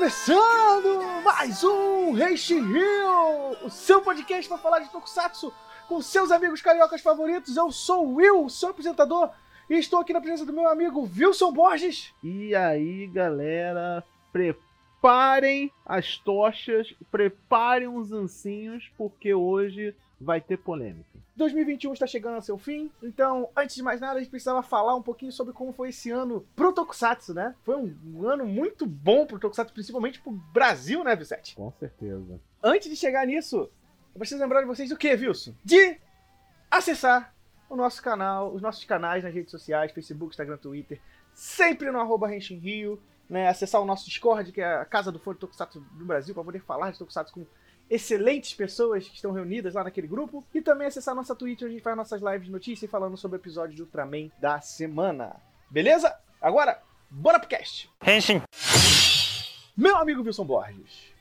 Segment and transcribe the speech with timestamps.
[0.00, 5.52] começando mais um Reishi Rio, o seu podcast para falar de Tokusatsu
[5.86, 7.54] com seus amigos cariocas favoritos.
[7.54, 9.28] Eu sou o Will, seu apresentador,
[9.68, 12.14] e estou aqui na presença do meu amigo Wilson Borges.
[12.24, 21.18] E aí, galera, preparem as tochas, preparem os ancinhos, porque hoje vai ter polêmica.
[21.36, 24.94] 2021 está chegando ao seu fim, então, antes de mais nada, a gente precisava falar
[24.94, 27.54] um pouquinho sobre como foi esse ano pro Tokusatsu, né?
[27.64, 31.56] Foi um, um ano muito bom pro Tokusatsu, principalmente pro Brasil, né, Vicente?
[31.56, 32.38] Com certeza.
[32.62, 33.70] Antes de chegar nisso,
[34.14, 35.54] eu preciso lembrar de vocês o que, Wilson?
[35.64, 35.98] De
[36.70, 37.34] acessar
[37.70, 41.00] o nosso canal, os nossos canais nas redes sociais, Facebook, Instagram, Twitter,
[41.32, 43.48] sempre no arroba Rio, né?
[43.48, 46.60] Acessar o nosso Discord, que é a casa do fã Tokusatsu do Brasil, para poder
[46.60, 47.46] falar de Tokusatsu com
[47.90, 50.44] excelentes pessoas que estão reunidas lá naquele grupo.
[50.54, 53.36] E também acessar nossa Twitch, onde a gente faz nossas lives de notícias falando sobre
[53.36, 55.36] o episódio de Ultraman da semana.
[55.68, 56.16] Beleza?
[56.40, 57.90] Agora, bora pro cast!
[58.06, 58.40] Henshin.
[59.76, 61.12] Meu amigo Wilson Borges,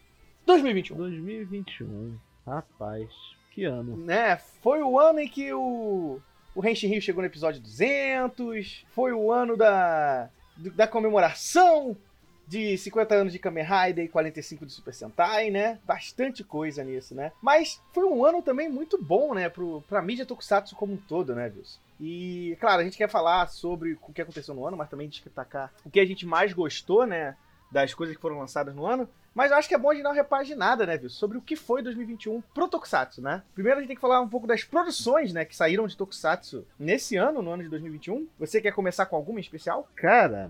[0.46, 0.98] 2021.
[0.98, 3.10] 2021, rapaz,
[3.52, 3.96] que ano.
[3.96, 4.38] né?
[4.62, 6.20] Foi o ano em que o,
[6.54, 11.96] o Henshin Rio chegou no episódio 200, foi o ano da, da comemoração
[12.50, 15.78] de 50 anos de Kamen Rider e 45 de Super Sentai, né?
[15.86, 17.32] Bastante coisa nisso, né?
[17.40, 19.48] Mas foi um ano também muito bom, né?
[19.50, 21.80] Pro, pra mídia Tokusatsu como um todo, né, Wilson?
[22.02, 25.72] E, claro, a gente quer falar sobre o que aconteceu no ano, mas também destacar
[25.86, 27.38] o que a gente mais gostou, né?
[27.72, 29.08] Das coisas que foram lançadas no ano.
[29.36, 31.08] Mas eu acho que é bom a gente dar uma repaginada, né, viu?
[31.08, 33.44] Sobre o que foi 2021 pro Tokusatsu, né?
[33.54, 36.66] Primeiro a gente tem que falar um pouco das produções, né, que saíram de Tokusatsu
[36.80, 38.28] nesse ano, no ano de 2021.
[38.40, 39.88] Você quer começar com alguma em especial?
[39.96, 40.50] Cara,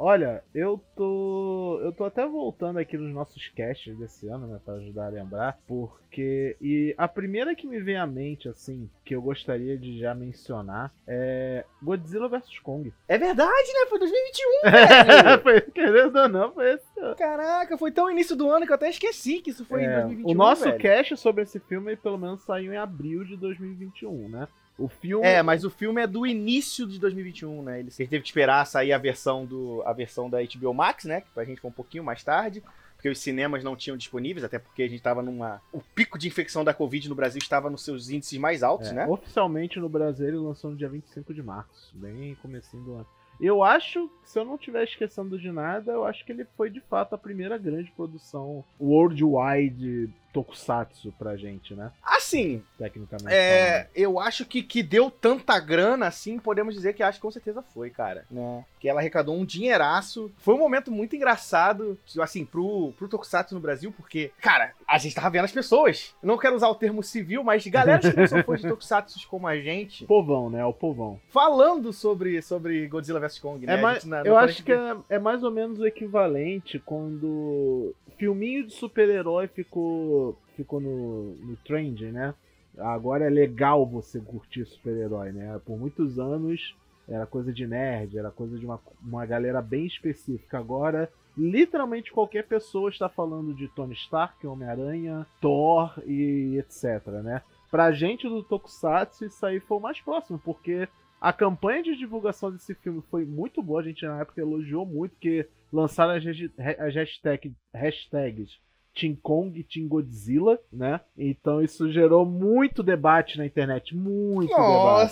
[0.00, 1.78] olha, eu tô.
[1.82, 4.60] Eu tô até voltando aqui nos nossos casts desse ano, né?
[4.64, 5.58] Pra ajudar a lembrar.
[5.68, 6.56] Porque.
[6.60, 10.92] E a primeira que me vem à mente, assim, que eu gostaria de já mencionar
[11.06, 12.92] é Godzilla vs Kong.
[13.06, 13.86] É verdade, né?
[13.88, 15.42] Foi 2021, velho!
[15.42, 17.16] Foi, Querendo ou não, foi esse ano.
[17.16, 19.94] Caraca, foi tão início do ano que eu até esqueci que isso foi em É,
[20.00, 20.78] 2021, o nosso velho.
[20.78, 24.48] cast sobre esse filme, pelo menos, saiu em abril de 2021, né?
[24.78, 25.26] O filme.
[25.26, 27.80] É, mas o filme é do início de 2021, né?
[27.80, 31.20] Ele teve que esperar sair a versão do a versão da HBO Max, né?
[31.20, 32.62] Que pra gente foi um pouquinho mais tarde,
[32.96, 36.28] porque os cinemas não tinham disponíveis, até porque a gente tava numa o pico de
[36.28, 39.06] infecção da Covid no Brasil estava nos seus índices mais altos, É, né?
[39.06, 43.06] Oficialmente no Brasil ele lançou no dia 25 de março, bem comecinho do ano.
[43.40, 46.80] Eu acho, se eu não estiver esquecendo de nada, eu acho que ele foi de
[46.80, 51.90] fato a primeira grande produção worldwide tokusatsu pra gente, né?
[52.02, 53.32] Assim, Tecnicamente.
[53.34, 53.88] é, falando.
[53.96, 57.62] eu acho que que deu tanta grana assim, podemos dizer que acho que com certeza
[57.74, 58.64] foi, cara, né?
[58.78, 60.30] Que ela arrecadou um dinheiraço.
[60.38, 65.14] Foi um momento muito engraçado, assim, pro, pro Tokusatsu no Brasil, porque, cara, a gente
[65.14, 66.14] tava vendo as pessoas.
[66.22, 69.28] Eu não quero usar o termo civil, mas galera que não são fãs de Tokusatsu
[69.28, 70.64] como a gente, Povão, né?
[70.64, 71.20] O povão.
[71.30, 73.74] falando sobre, sobre Godzilla vs Kong, né?
[73.74, 76.78] É A mais, gente na- eu acho que é, é mais ou menos o equivalente
[76.78, 82.34] quando filminho de super-herói ficou, ficou no, no trend, né?
[82.78, 85.60] Agora é legal você curtir super-herói, né?
[85.64, 86.74] Por muitos anos
[87.08, 90.58] era coisa de nerd, era coisa de uma, uma galera bem específica.
[90.58, 97.42] Agora, literalmente qualquer pessoa está falando de Tony Stark, Homem-Aranha, Thor e etc, né?
[97.70, 100.88] Pra gente do Tokusatsu, isso aí foi o mais próximo, porque
[101.20, 105.12] a campanha de divulgação desse filme foi muito boa, a gente na época elogiou muito,
[105.12, 108.58] porque lançaram as hashtag, hashtags
[108.94, 111.00] Team Kong e Team Godzilla, né?
[111.16, 114.60] Então isso gerou muito debate na internet, muito debate.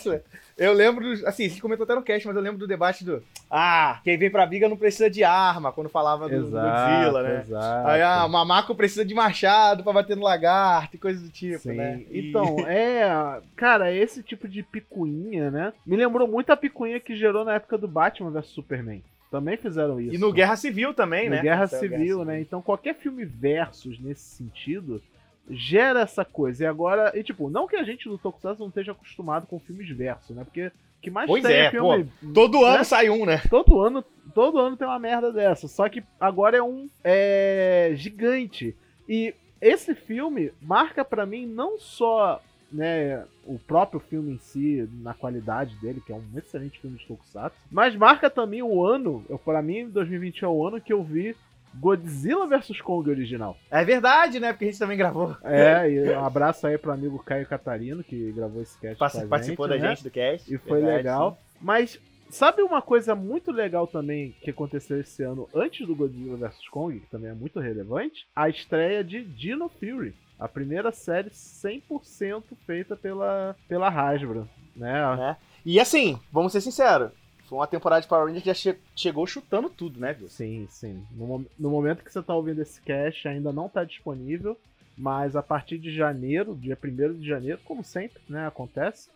[0.08, 0.24] Nossa,
[0.56, 4.00] eu lembro, assim, gente comentou até no cast, mas eu lembro do debate do Ah,
[4.02, 7.40] quem vem pra briga não precisa de arma, quando falava do Exato, Godzilla, né?
[7.42, 7.88] exato.
[7.88, 11.76] Aí, ah, Mamaco precisa de machado pra bater no lagarto e coisa do tipo, Sim.
[11.76, 12.02] né?
[12.10, 13.40] E- Então, é.
[13.56, 15.72] Cara, esse tipo de picuinha, né?
[15.86, 19.02] Me lembrou muito a picuinha que gerou na época do Batman vs Superman.
[19.30, 20.14] Também fizeram isso.
[20.14, 21.42] E no Guerra Civil também, no né?
[21.42, 22.40] Guerra Essa Civil, né?
[22.40, 25.02] Então qualquer filme versus nesse sentido
[25.50, 26.64] gera essa coisa.
[26.64, 29.88] E agora, e tipo, não que a gente do Tokusatsu não esteja acostumado com filmes
[29.90, 30.44] versus, né?
[30.44, 32.74] Porque o que mais Pois tem é, filme, Todo né?
[32.74, 33.40] ano sai um, né?
[33.48, 34.04] todo ano,
[34.34, 35.68] todo ano tem uma merda dessa.
[35.68, 38.74] Só que agora é um é, gigante.
[39.08, 45.14] E esse filme marca pra mim não só né, o próprio filme em si, na
[45.14, 49.38] qualidade dele, que é um excelente filme de Tokusatsu, mas marca também o ano, eu,
[49.38, 51.34] pra mim 2020 é o ano que eu vi
[51.74, 53.56] Godzilla vs Kong original.
[53.70, 54.52] É verdade, né?
[54.52, 55.36] Porque a gente também gravou.
[55.44, 59.68] É, e um abraço aí pro amigo Caio Catarino, que gravou esse cast a participou
[59.68, 59.94] gente, da né?
[59.94, 60.52] gente do cast.
[60.52, 61.32] E foi verdade, legal.
[61.32, 61.58] sim.
[61.60, 62.00] Mas
[62.30, 66.98] sabe uma coisa muito legal também que aconteceu esse ano antes do Godzilla vs Kong,
[67.00, 68.26] que também é muito relevante?
[68.34, 70.14] A estreia de Dino Fury.
[70.38, 75.36] A primeira série 100% feita pela, pela Hasbro, né?
[75.64, 77.10] E assim, vamos ser sinceros,
[77.46, 80.28] Foi uma temporada de Power Rangers que já che chegou chutando tudo, né, viu?
[80.28, 81.04] Sim, sim.
[81.10, 84.56] No, no, momento que você tá ouvindo esse cast, ainda não tá disponível,
[84.96, 89.08] mas a partir de janeiro, dia 1 de janeiro, como sempre, né, acontece,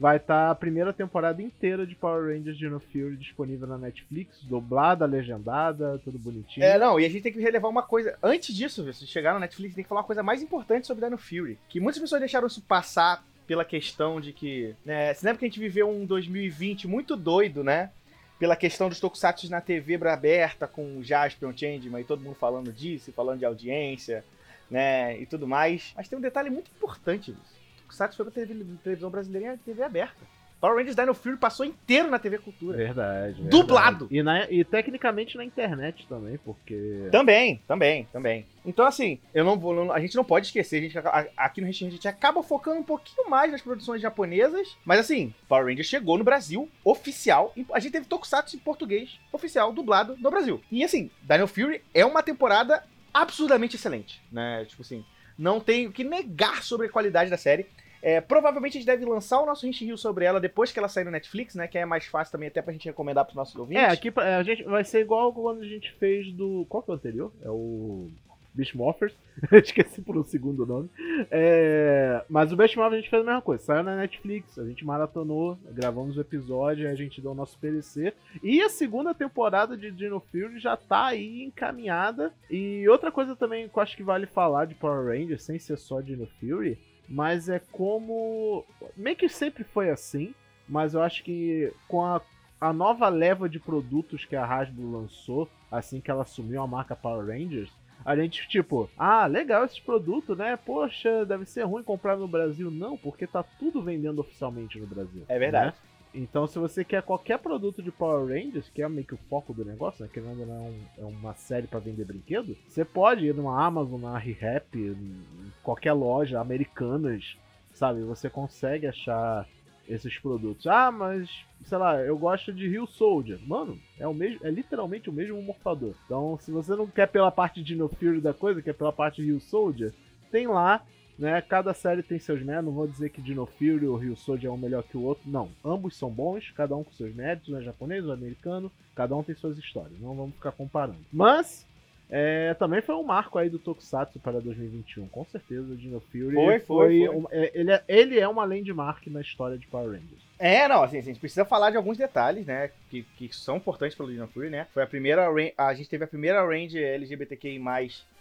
[0.00, 4.42] vai estar tá a primeira temporada inteira de Power Rangers Dino Fury disponível na Netflix,
[4.44, 6.64] dublada, legendada, tudo bonitinho.
[6.64, 8.16] É, não, e a gente tem que relevar uma coisa.
[8.22, 11.18] Antes disso, se chegar na Netflix, tem que falar uma coisa mais importante sobre Dino
[11.18, 11.58] Fury.
[11.68, 14.74] Que muitas pessoas deixaram isso passar pela questão de que.
[14.86, 17.90] Né, você lembra que a gente viveu um 2020 muito doido, né?
[18.38, 22.72] Pela questão dos tokusatsu na TV aberta, com o Jaspion, Changeman e todo mundo falando
[22.72, 24.24] disso, falando de audiência,
[24.70, 25.20] né?
[25.20, 25.92] E tudo mais.
[25.94, 27.59] Mas tem um detalhe muito importante disso.
[27.90, 28.44] Tokusatsu foi pra
[28.82, 30.40] televisão brasileira e TV aberta.
[30.60, 32.76] Power Rangers Dino Fury passou inteiro na TV Cultura.
[32.76, 33.32] Verdade.
[33.32, 33.48] verdade.
[33.48, 34.08] Dublado.
[34.10, 37.08] E, na, e, tecnicamente na internet também, porque.
[37.10, 38.46] Também, também, também.
[38.64, 39.90] Então, assim, eu não vou.
[39.90, 40.98] A gente não pode esquecer, a gente,
[41.34, 44.76] aqui no Restinho a gente acaba focando um pouquinho mais nas produções japonesas.
[44.84, 47.54] Mas assim, Power Rangers chegou no Brasil, oficial.
[47.72, 50.60] A gente teve Tokusatsu em português, oficial, dublado no Brasil.
[50.70, 52.84] E assim, Dino Fury é uma temporada
[53.14, 54.66] absurdamente excelente, né?
[54.66, 55.02] Tipo assim,
[55.40, 57.66] não tenho o que negar sobre a qualidade da série.
[58.02, 60.88] É, provavelmente a gente deve lançar o nosso Hint Rio sobre ela depois que ela
[60.88, 61.66] sair no Netflix, né?
[61.66, 63.82] Que é mais fácil também até pra gente recomendar pros nossos ouvintes.
[63.82, 66.66] É, aqui a gente vai ser igual quando a gente fez do.
[66.68, 67.32] Qual que é o anterior?
[67.42, 68.08] É o.
[68.54, 69.14] Beast Morphers.
[69.52, 70.90] Esqueci por um segundo o nome.
[71.30, 72.24] É...
[72.28, 73.62] Mas o Morphers a gente fez a mesma coisa.
[73.62, 78.12] Saiu na Netflix, a gente maratonou, gravamos o episódio, a gente deu o nosso PDC.
[78.42, 82.32] E a segunda temporada de Dino Fury já tá aí encaminhada.
[82.50, 85.78] E outra coisa também que eu acho que vale falar de Power Rangers, sem ser
[85.78, 88.64] só Dino Fury, mas é como.
[88.96, 90.34] Meio que sempre foi assim,
[90.68, 92.20] mas eu acho que com a,
[92.60, 96.94] a nova leva de produtos que a Hasbro lançou, assim que ela assumiu a marca
[96.94, 97.70] Power Rangers,
[98.04, 100.56] a gente, tipo, ah, legal esse produto, né?
[100.56, 102.70] Poxa, deve ser ruim comprar no Brasil.
[102.70, 105.24] Não, porque tá tudo vendendo oficialmente no Brasil.
[105.28, 105.66] É verdade.
[105.66, 105.90] Né?
[106.12, 109.54] Então, se você quer qualquer produto de Power Rangers, que é meio que o foco
[109.54, 110.10] do negócio, né?
[110.12, 114.00] Que não é, um, é uma série para vender brinquedo, você pode ir numa Amazon,
[114.00, 115.22] na ReHap, em
[115.62, 117.36] qualquer loja, americanas,
[117.72, 118.02] sabe?
[118.02, 119.46] Você consegue achar
[119.90, 120.66] esses produtos.
[120.66, 121.28] Ah, mas,
[121.66, 123.38] sei lá, eu gosto de Rio Soldier.
[123.46, 125.94] Mano, é o mesmo, é literalmente o mesmo morfador.
[126.06, 129.22] Então, se você não quer pela parte de No Fury da coisa, quer pela parte
[129.22, 129.92] Rio Soldier,
[130.30, 130.82] tem lá
[131.20, 131.40] né?
[131.42, 134.54] Cada série tem seus méritos, não vou dizer que Dino Fury ou Rio Soldier é
[134.54, 135.50] um melhor que o outro, não.
[135.62, 139.22] Ambos são bons, cada um com seus méritos, um é japonês, é americano, cada um
[139.22, 140.98] tem suas histórias, não vamos ficar comparando.
[141.12, 141.66] Mas,
[142.10, 146.34] é, também foi um marco aí do Tokusatsu para 2021, com certeza, o Dino Fury
[146.34, 147.08] foi, foi, foi.
[147.08, 150.28] Um, é, ele, é, ele é uma landmark na história de Power Rangers.
[150.36, 153.96] É, não, assim, a gente precisa falar de alguns detalhes, né, que, que são importantes
[153.96, 154.66] pelo Dino Fury, né?
[154.74, 157.60] Foi a primeira, a gente teve a primeira range LGBTQI+,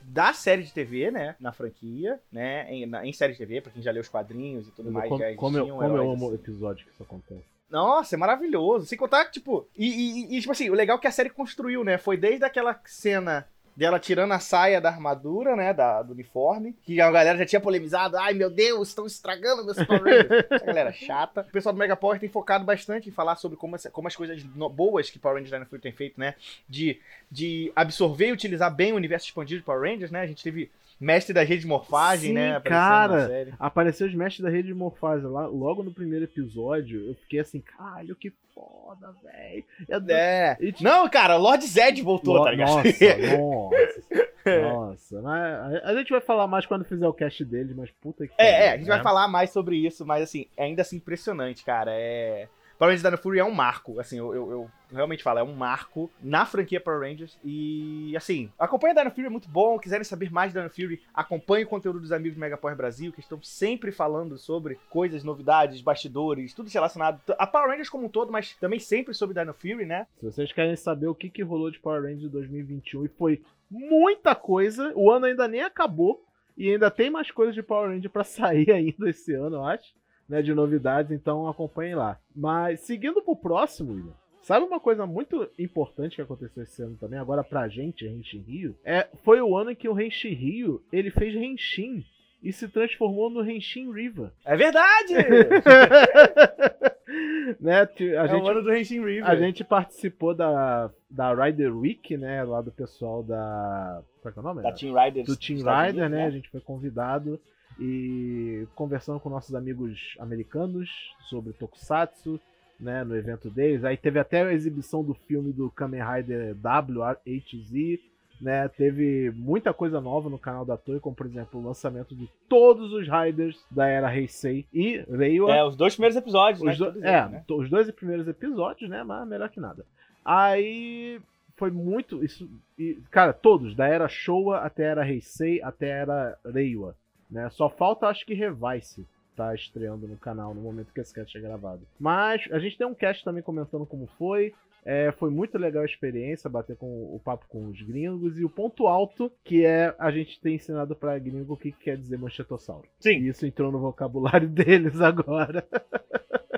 [0.01, 3.71] da série de TV, né, na franquia, né, em, na, em série de TV, pra
[3.71, 6.29] quem já leu os quadrinhos e tudo mais, como, já como, eu, como eu amo
[6.29, 7.43] o episódio que isso acontece.
[7.69, 8.87] Nossa, é maravilhoso.
[8.87, 11.29] Sem contar que, tipo, e, e, e, tipo assim, o legal é que a série
[11.29, 11.97] construiu, né?
[11.99, 13.47] Foi desde aquela cena
[13.79, 17.61] dela tirando a saia da armadura, né, da, do uniforme, que a galera já tinha
[17.61, 20.45] polemizado, ai meu Deus, estão estragando meus Power Rangers.
[20.51, 21.41] Essa galera chata.
[21.47, 24.43] O pessoal do Mega Power tem focado bastante em falar sobre como, como as coisas
[24.43, 26.35] boas que Power Rangers Dynasty tem feito, né,
[26.67, 26.99] de,
[27.31, 30.69] de absorver e utilizar bem o universo expandido de Power Rangers, né, a gente teve
[30.99, 32.59] mestre da rede de morfagem, Sim, né?
[32.59, 37.07] Cara, apareceu os mestres da rede de morfagem lá, logo no primeiro episódio.
[37.07, 39.63] Eu fiquei assim, caralho, que foda, velho.
[40.09, 40.57] É.
[40.81, 43.37] Não, cara, Lord Zed voltou, Lord, tá ligado?
[43.37, 45.21] Nossa, nossa.
[45.21, 48.33] Mas a gente vai falar mais quando fizer o cast dele, mas puta que.
[48.37, 48.95] É, é, a gente né?
[48.95, 51.91] vai falar mais sobre isso, mas assim, é ainda assim impressionante, cara.
[51.93, 52.47] É.
[52.79, 55.53] Power Rangers Dino Fury é um marco, assim, eu, eu, eu, realmente falo, é um
[55.53, 57.37] marco na franquia Power Rangers.
[57.43, 59.77] E, assim, acompanha Dino Fury, é muito bom.
[59.77, 63.11] Quiserem saber mais de Dino Fury, acompanhe o conteúdo dos amigos do Mega Power Brasil,
[63.11, 68.09] que estão sempre falando sobre coisas, novidades, bastidores, tudo relacionado a Power Rangers como um
[68.09, 70.07] todo, mas também sempre sobre Dino Fury, né?
[70.17, 74.33] Se vocês querem saber o que, que rolou de Power Rangers 2021 e foi muita
[74.33, 76.23] coisa, o ano ainda nem acabou.
[76.57, 79.99] E ainda tem mais coisas de Power Ranger para sair ainda esse ano, eu acho
[80.29, 82.19] né, de novidades, então acompanhem lá.
[82.35, 87.19] Mas seguindo pro próximo, William, sabe uma coisa muito importante que aconteceu esse ano também,
[87.19, 88.77] agora pra gente, Henshin Rio?
[88.85, 92.05] É, foi o ano em que o Henshin Rio, ele fez Henshin
[92.41, 94.31] e se transformou no Henshin River.
[94.45, 95.13] É verdade!
[97.59, 97.89] né, a
[98.23, 99.27] é gente, o ano do Henshin River.
[99.27, 104.03] A gente participou da, da Rider Week, né, lá do pessoal da...
[104.21, 104.61] Qual é, é o nome?
[104.61, 105.27] Da Team Riders.
[105.27, 106.17] Do Team Rider, né?
[106.17, 106.25] né?
[106.27, 107.39] A gente foi convidado
[107.79, 110.89] e conversando com nossos amigos americanos
[111.29, 112.39] sobre Tokusatsu,
[112.79, 113.83] né, no evento deles.
[113.83, 117.99] Aí teve até a exibição do filme do Kamen Rider WHZ,
[118.41, 118.67] né?
[118.69, 122.93] Teve muita coisa nova no canal da Toei, como por exemplo o lançamento de todos
[122.93, 125.53] os Riders da era Heisei e Reiwa.
[125.53, 126.91] É, os dois primeiros episódios, os né?
[126.91, 127.05] do...
[127.05, 127.43] É, né?
[127.49, 129.03] os dois primeiros episódios, né?
[129.03, 129.85] Mas melhor que nada.
[130.23, 131.19] Aí
[131.57, 132.23] foi muito.
[132.23, 136.95] Isso, e, cara, todos, da era Showa até a era Heisei, até a era Reiwa.
[137.29, 137.49] Né?
[137.51, 139.05] Só falta, acho que, Revice
[139.35, 141.87] tá estreando no canal no momento que esse cast é gravado.
[141.97, 144.53] Mas a gente tem um cast também comentando como foi.
[144.83, 148.37] É, foi muito legal a experiência, bater com o papo com os gringos.
[148.37, 151.85] E o ponto alto, que é a gente ter ensinado pra gringo o que, que
[151.85, 152.87] quer dizer manchetossauro.
[152.99, 153.19] Sim.
[153.19, 155.65] E isso entrou no vocabulário deles agora.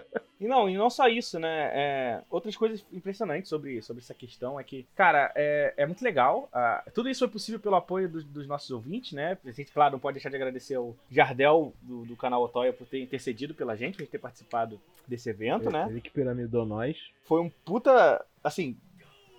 [0.41, 1.69] E não, e não só isso, né?
[1.71, 6.49] É, outras coisas impressionantes sobre, sobre essa questão é que, cara, é, é muito legal.
[6.95, 9.37] Tudo isso foi possível pelo apoio dos, dos, nossos ouvintes, né?
[9.45, 12.87] A gente, claro, não pode deixar de agradecer ao Jardel do, do canal Otoya por
[12.87, 15.87] ter intercedido pela gente, por ter participado desse evento, ele, né?
[15.87, 16.97] Ele que piramidou nós.
[17.25, 18.75] Foi um puta, assim,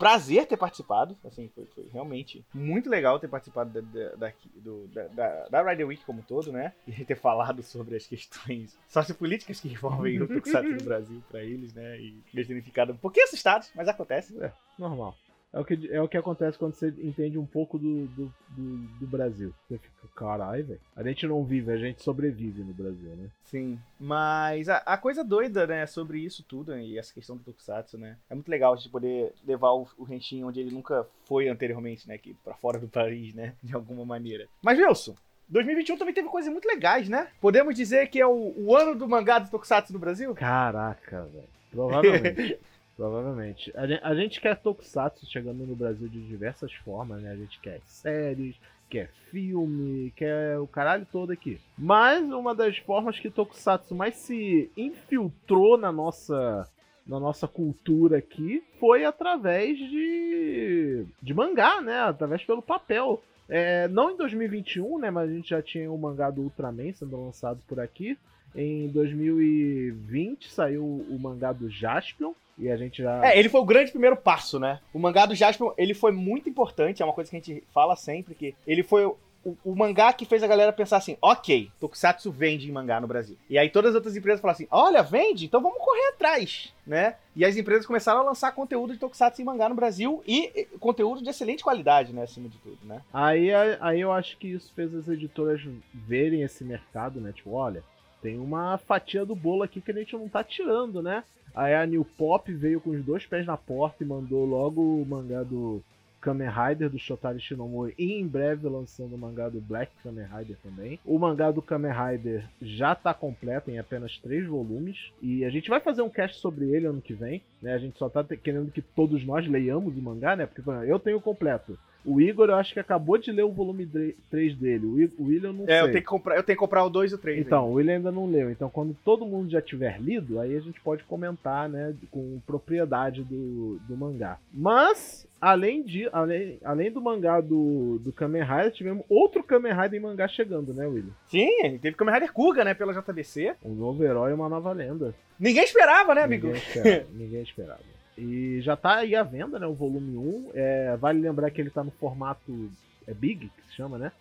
[0.03, 1.17] prazer ter participado.
[1.25, 6.05] Assim, foi, foi realmente muito legal ter participado da, da, da, da, da Rider Week
[6.05, 6.73] como um todo, né?
[6.89, 11.73] E ter falado sobre as questões sociopolíticas que envolvem o Tokusatsu no Brasil para eles,
[11.73, 12.01] né?
[12.01, 14.37] E eles terem ficado um pouquinho assustados, mas acontece.
[14.43, 15.15] É, normal.
[15.53, 18.77] É o, que, é o que acontece quando você entende um pouco do, do, do,
[19.01, 19.53] do Brasil.
[19.69, 20.81] Você fica, caralho, velho.
[20.97, 23.29] A gente não vive, a gente sobrevive no Brasil, né?
[23.45, 23.79] Sim.
[24.01, 28.17] Mas a, a, coisa doida, né, sobre isso tudo e essa questão do Tokusatsu, né?
[28.31, 32.09] É muito legal a gente poder levar o, o Henshin onde ele nunca foi anteriormente,
[32.09, 32.17] né?
[32.17, 33.55] Que para fora do país, né?
[33.63, 34.49] De alguma maneira.
[34.63, 35.15] Mas, Wilson,
[35.51, 37.29] 2021 também teve coisas muito legais, né?
[37.43, 40.35] Podemos dizer que é o, o ano do mangá do Tokusatsu no Brasil?
[40.35, 41.49] Caraca, velho.
[41.71, 42.59] Provavelmente.
[42.97, 43.73] Provavelmente.
[43.75, 47.31] A gente, a gente quer Tokusatsu chegando no Brasil de diversas formas, né?
[47.31, 48.57] A gente quer séries,
[48.89, 51.59] quer filme, quer o caralho todo aqui.
[51.77, 56.69] Mas uma das formas que Tokusatsu mais se infiltrou na nossa
[57.05, 62.01] na nossa cultura aqui foi através de de mangá, né?
[62.01, 63.23] Através pelo papel.
[63.49, 65.11] É, não em 2021, né?
[65.11, 68.17] Mas a gente já tinha o mangá do Ultraman sendo lançado por aqui.
[68.55, 73.25] Em 2020 saiu o mangá do Jaspion, e a gente já.
[73.27, 74.81] É, ele foi o grande primeiro passo, né?
[74.93, 77.97] O mangá do Jaspion, ele foi muito importante, é uma coisa que a gente fala
[77.97, 79.05] sempre, que ele foi
[79.45, 83.07] o, o, mangá que fez a galera pensar assim, ok, Tokusatsu vende em mangá no
[83.07, 83.37] Brasil.
[83.51, 85.47] E aí todas as outras empresas falaram assim, olha, vende?
[85.47, 87.17] Então vamos correr atrás, né?
[87.35, 90.65] E as empresas começaram a lançar conteúdo de Tokusatsu em mangá no Brasil e, e
[90.79, 93.01] conteúdo de excelente qualidade, né, acima de tudo, né?
[93.13, 95.61] Aí, aí eu acho que isso fez as editoras
[95.93, 97.33] verem esse mercado, né?
[97.33, 97.83] Tipo, olha,
[98.23, 101.25] tem uma fatia do bolo aqui que a gente não tá tirando, né?
[101.55, 105.05] Aí a New Pop veio com os dois pés na porta e mandou logo o
[105.05, 105.83] mangá do
[106.23, 110.57] Kamen Rider do Shotari Shinomori e em breve lançando o mangá do Black Kamen Rider
[110.63, 110.99] também.
[111.05, 115.69] O mangá do Kamen Rider já tá completo em apenas três volumes e a gente
[115.69, 117.75] vai fazer um cast sobre ele ano que vem, né?
[117.75, 120.47] A gente só tá querendo que todos nós leiamos o mangá, né?
[120.47, 121.77] Porque eu tenho completo.
[122.05, 123.89] O Igor, eu acho que acabou de ler o volume
[124.31, 124.87] 3 dele.
[125.19, 125.81] O William não é, sei.
[125.81, 127.39] Eu tenho, que comprar, eu tenho que comprar o 2 e o 3.
[127.39, 127.71] Então, aí.
[127.71, 128.51] o William ainda não leu.
[128.51, 133.23] Então, quando todo mundo já tiver lido, aí a gente pode comentar, né, com propriedade
[133.23, 134.39] do, do mangá.
[134.53, 140.01] Mas, além, de, além, além do mangá do, do Kamen Rider, tivemos outro Kamen Rider
[140.01, 141.13] em mangá chegando, né, William?
[141.29, 143.55] Sim, teve Kamen Rider Kuga, né, pela JBC.
[143.65, 145.15] Um novo herói e uma nova lenda.
[145.39, 146.49] Ninguém esperava, né, amigo?
[146.49, 147.07] Ninguém esperava.
[147.13, 148.02] ninguém esperava.
[148.23, 149.67] E já tá aí à venda, né?
[149.67, 150.51] O volume 1.
[150.55, 152.71] É, vale lembrar que ele tá no formato.
[153.07, 154.13] É Big, que se chama, né?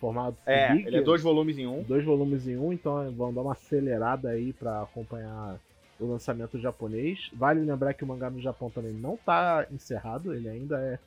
[0.00, 0.86] Formato é, Big.
[0.86, 1.82] Ele é dois volumes em um.
[1.82, 5.58] Dois volumes em um, então vão dar uma acelerada aí para acompanhar
[5.98, 7.30] o lançamento japonês.
[7.34, 10.98] Vale lembrar que o mangá no Japão também não tá encerrado, ele ainda é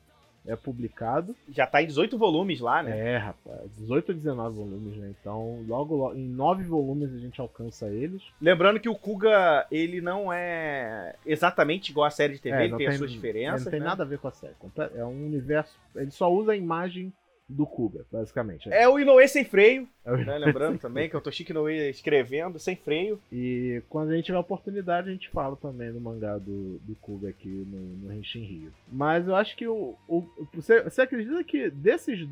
[0.46, 1.34] é publicado.
[1.48, 3.14] Já tá em 18 volumes lá, né?
[3.14, 5.14] É, rapaz, 18 ou 19 volumes, né?
[5.20, 8.22] Então, logo, logo em 9 volumes a gente alcança eles.
[8.40, 12.70] Lembrando que o Kuga, ele não é exatamente igual a série de TV, é, ele
[12.70, 13.64] tem, tem, as suas diferenças.
[13.64, 13.86] Não tem né?
[13.86, 14.54] nada a ver com a série.
[14.94, 15.78] É um universo.
[15.96, 17.12] Ele só usa a imagem
[17.48, 18.72] do Kuga, basicamente.
[18.72, 20.38] É o Inoue sem freio, é né?
[20.38, 23.20] lembrando também que é o Toshiki Inoue escrevendo sem freio.
[23.30, 26.94] E quando a gente tiver a oportunidade, a gente fala também do mangá do, do
[26.96, 28.72] Kuga aqui no, no Henshin Rio.
[28.90, 32.26] Mas eu acho que o, o você, você acredita que desses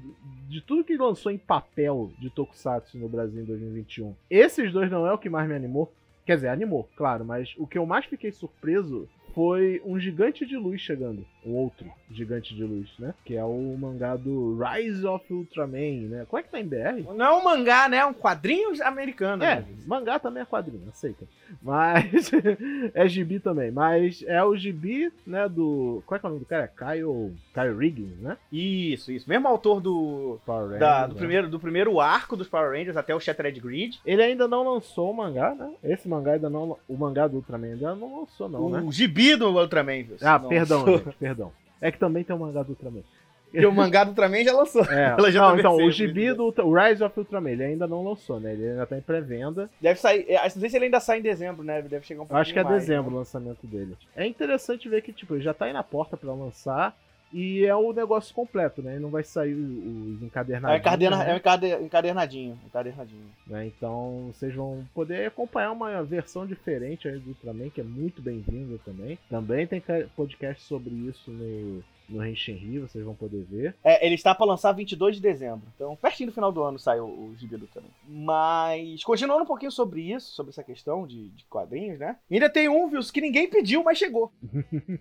[0.48, 5.06] de tudo que lançou em papel de Tokusatsu no Brasil em 2021, esses dois não
[5.06, 5.92] é o que mais me animou?
[6.24, 10.56] Quer dizer, animou, claro, mas o que eu mais fiquei surpreso foi um gigante de
[10.56, 11.26] luz chegando.
[11.44, 13.14] Um outro gigante de luz, né?
[13.24, 16.26] Que é o mangá do Rise of Ultraman, né?
[16.28, 17.02] Como é que tá em BR?
[17.14, 17.98] Não é um mangá, né?
[17.98, 19.42] É um quadrinho americano.
[19.42, 19.66] É, né?
[19.86, 21.26] mangá também é quadrinho, aceita.
[21.60, 22.30] Mas
[22.94, 23.70] é gibi também.
[23.70, 26.02] Mas é o gibi, né, do...
[26.06, 26.64] Qual é, que é o nome do cara?
[26.64, 28.36] É Kyle, Kyle Riggins, né?
[28.50, 29.28] Isso, isso.
[29.28, 30.38] Mesmo autor do...
[30.44, 31.18] Power Rangers, da, do, né?
[31.18, 34.00] primeiro, do primeiro arco dos Power Rangers até o Shattered Grid.
[34.04, 35.72] Ele ainda não lançou o mangá, né?
[35.82, 36.76] Esse mangá ainda não...
[36.88, 38.86] O mangá do Ultraman ainda não lançou, não, o né?
[38.90, 39.92] gibi do Ultraman.
[40.20, 40.48] Ah, Não.
[40.48, 41.31] perdão, gente, perdão.
[41.80, 43.02] É que também tem o mangá do Ultraman.
[43.50, 44.82] Porque o mangá do Ultraman já lançou.
[44.86, 46.34] É, Ela já não, então, o gibi né?
[46.34, 48.52] do Ultra- o Rise of Ultraman, ele ainda não lançou, né?
[48.54, 49.68] Ele ainda tá em pré-venda.
[49.80, 50.24] Deve sair.
[50.28, 51.82] é, Não sei se ele ainda sai em dezembro, né?
[51.82, 53.16] Deve chegar um pouquinho acho que é mais, dezembro né?
[53.16, 53.94] o lançamento dele.
[54.16, 56.96] É interessante ver que, tipo, ele já tá aí na porta pra lançar
[57.32, 58.98] e é o negócio completo, né?
[58.98, 60.80] Não vai sair os É, encadernadinhos.
[60.80, 61.32] encaderna, né?
[61.32, 62.58] é encade- encadernadinho.
[62.66, 63.24] Encadernadinho.
[63.46, 63.66] né?
[63.66, 68.78] Então vocês vão poder acompanhar uma versão diferente aí do Ultraman, que é muito bem-vinda
[68.84, 69.18] também.
[69.30, 73.74] Também tem ca- podcast sobre isso no, no Henshinri, vocês vão poder ver.
[73.82, 75.62] É, ele está pra lançar 22 de dezembro.
[75.74, 77.90] Então, pertinho do final do ano sai o, o gibi do também.
[78.06, 82.16] Mas, continuando um pouquinho sobre isso, sobre essa questão de, de quadrinhos, né?
[82.30, 84.30] Ainda tem um, viu, que ninguém pediu, mas chegou.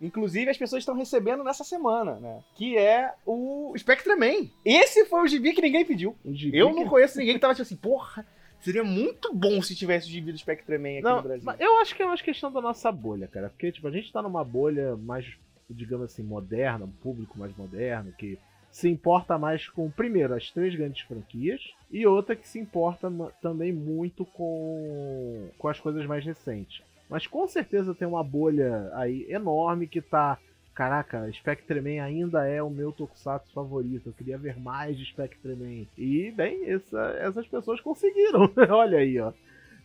[0.00, 2.42] Inclusive, as pessoas estão recebendo nessa semana, né?
[2.56, 4.50] Que é o Spectreman.
[4.64, 6.16] Esse foi o gibi que ninguém pediu.
[6.24, 8.26] Eu que- não conheço ninguém que tava tipo assim, porra,
[8.60, 11.42] seria muito bom se tivesse o gibi do Spectreman aqui Não, no Brasil.
[11.44, 13.48] mas eu acho que é uma questão da nossa bolha, cara.
[13.50, 15.24] Porque, tipo, a gente tá numa bolha mais,
[15.72, 18.38] digamos assim, moderna, um público mais moderno, que
[18.70, 21.60] se importa mais com, primeiro, as três grandes franquias,
[21.90, 23.12] e outra que se importa
[23.42, 26.82] também muito com, com as coisas mais recentes.
[27.08, 30.38] Mas com certeza tem uma bolha aí enorme que tá.
[30.74, 34.06] Caraca, Spectreman ainda é o meu tokusatsu favorito.
[34.08, 35.86] Eu queria ver mais de Spectreman.
[35.98, 38.50] E, bem, essa- essas pessoas conseguiram.
[38.70, 39.34] Olha aí, ó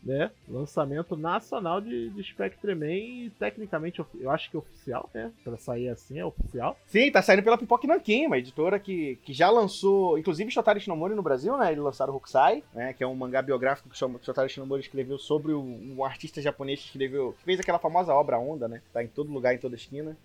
[0.03, 0.31] né?
[0.47, 5.31] Lançamento nacional de, de Spectreman e tecnicamente eu acho que é oficial, né?
[5.43, 6.77] Pra sair assim é oficial.
[6.85, 11.15] Sim, tá saindo pela Pipoca Nankin, uma editora que, que já lançou, inclusive Shotaro Shinomori
[11.15, 11.71] no Brasil, né?
[11.71, 12.93] Eles lançaram Hokusai, né?
[12.93, 16.85] Que é um mangá biográfico que Shotaro Shinomori escreveu sobre o, um artista japonês que
[16.87, 18.81] escreveu, que fez aquela famosa obra Onda, né?
[18.93, 20.17] Tá em todo lugar, em toda esquina.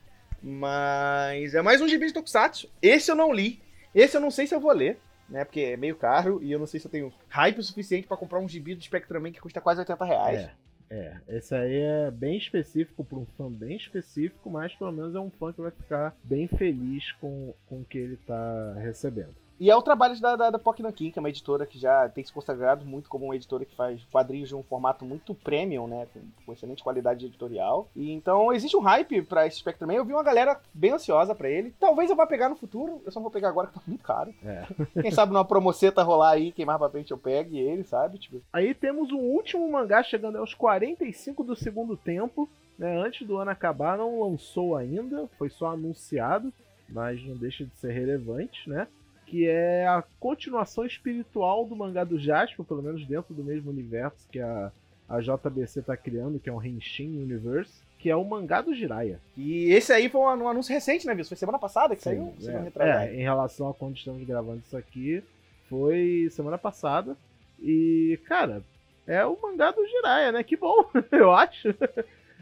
[0.42, 2.68] Mas é mais um gibi de Tokusatsu.
[2.80, 3.60] Esse eu não li.
[3.94, 4.98] Esse eu não sei se eu vou ler.
[5.28, 8.16] Né, porque é meio caro e eu não sei se eu tenho hype suficiente pra
[8.16, 10.40] comprar um gibi do Spectreman que custa quase 80 reais.
[10.40, 10.52] É,
[10.90, 11.16] é.
[11.26, 15.30] Esse aí é bem específico para um fã bem específico, mas pelo menos é um
[15.30, 19.34] fã que vai ficar bem feliz com, com o que ele tá recebendo.
[19.62, 22.24] E é o trabalho da, da, da Pocknankin, que é uma editora que já tem
[22.24, 26.08] se consagrado muito como uma editora que faz quadrinhos de um formato muito premium, né?
[26.12, 27.88] Com, com excelente qualidade editorial.
[27.94, 29.94] E então existe um hype pra esse Spectreman.
[29.94, 31.72] Eu vi uma galera bem ansiosa pra ele.
[31.78, 33.00] Talvez eu vá pegar no futuro.
[33.06, 34.34] Eu só não vou pegar agora que tá muito caro.
[34.44, 34.66] É.
[35.00, 38.18] Quem sabe numa promoceta rolar aí, quem mais pra frente eu pegue ele, sabe?
[38.18, 42.48] Tipo, Aí temos o último mangá chegando aos 45 do segundo tempo.
[42.76, 43.00] Né?
[43.00, 46.52] Antes do ano acabar, não lançou ainda, foi só anunciado,
[46.88, 48.88] mas não deixa de ser relevante, né?
[49.32, 54.28] Que é a continuação espiritual do mangá do Jasper, pelo menos dentro do mesmo universo
[54.30, 54.70] que a,
[55.08, 59.18] a JBC tá criando, que é um Henshin Universe, que é o mangá do Jiraiya.
[59.34, 61.24] E esse aí foi um, anúncio recente, né, viu?
[61.24, 62.34] Foi semana passada que saiu?
[62.38, 65.24] Sim, Semana é, é, em relação a quando estamos gravando isso aqui,
[65.66, 67.16] foi semana passada.
[67.58, 68.62] E, cara,
[69.06, 70.42] é o mangá do Jiraiya, né?
[70.42, 71.74] Que bom, eu acho.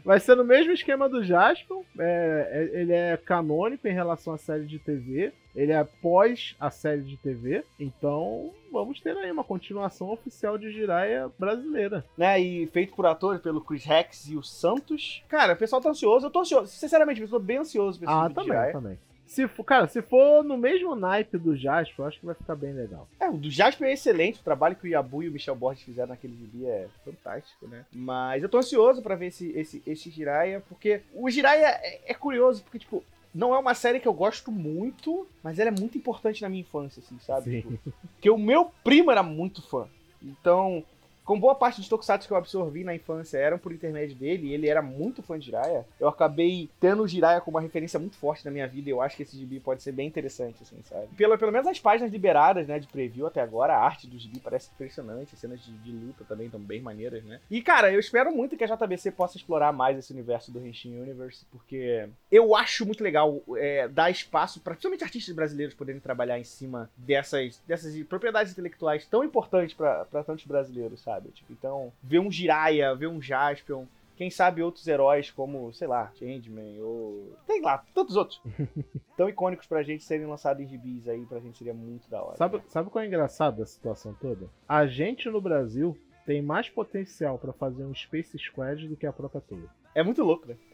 [0.03, 1.77] Vai ser no mesmo esquema do Jasper.
[1.99, 5.31] é, é- ele é canônico em relação à série de TV.
[5.55, 7.63] Ele é após a série de TV.
[7.79, 12.05] Então, vamos ter aí uma continuação oficial de Jiraiya brasileira.
[12.17, 12.39] né?
[12.39, 15.21] E feito por atores, pelo Chris Rex e o Santos.
[15.27, 16.25] Cara, o pessoal tá ansioso.
[16.25, 16.67] Eu tô ansioso.
[16.67, 18.99] Sinceramente, eu tô bem ansioso pra esse Ah, também, também.
[19.31, 22.53] Se for, cara, se for no mesmo naipe do Jasper, eu acho que vai ficar
[22.53, 23.07] bem legal.
[23.17, 25.85] É, o do Jasper é excelente, o trabalho que o Yabu e o Michel Borges
[25.85, 27.85] fizeram naquele gibi é fantástico, né?
[27.93, 32.13] Mas eu tô ansioso pra ver esse, esse, esse Jiraiya, porque o Jiraiya é, é
[32.13, 35.97] curioso, porque, tipo, não é uma série que eu gosto muito, mas ela é muito
[35.97, 37.51] importante na minha infância, assim, sabe?
[37.51, 37.61] Sim.
[37.61, 39.87] Tipo, porque o meu primo era muito fã.
[40.21, 40.83] Então,
[41.25, 44.53] com boa parte dos tokusatsu que eu absorvi na infância eram por intermédio dele, e
[44.53, 48.17] ele era muito fã de Jiraiya, eu acabei tendo o Jiraiya como uma referência muito
[48.17, 50.77] forte na minha vida, e eu acho que esse gibi pode ser bem interessante, assim,
[50.83, 51.07] sabe?
[51.15, 54.39] Pelo, pelo menos as páginas liberadas, né, de preview até agora, a arte do gibi
[54.39, 57.39] parece impressionante, as cenas de, de luta também estão bem maneiras, né?
[57.49, 60.99] E, cara, eu espero muito que a JBC possa explorar mais esse universo do Henshin
[60.99, 66.39] Universe, porque eu acho muito legal é, dar espaço para principalmente artistas brasileiros poderem trabalhar
[66.39, 71.10] em cima dessas, dessas propriedades intelectuais tão importantes para tantos brasileiros, sabe?
[71.31, 76.11] Tipo, então, ver um Jiraiya, ver um Jaspion, quem sabe outros heróis como, sei lá,
[76.13, 77.35] Changeman ou.
[77.47, 78.39] sei lá, tantos outros.
[79.17, 82.37] tão icônicos pra gente serem lançados em gibis aí, pra gente seria muito da hora.
[82.37, 84.47] Sabe, sabe qual é engraçado da situação toda?
[84.69, 89.13] A gente no Brasil tem mais potencial pra fazer um Space Squad do que a
[89.13, 89.65] própria Toei.
[89.93, 90.55] É muito louco, né?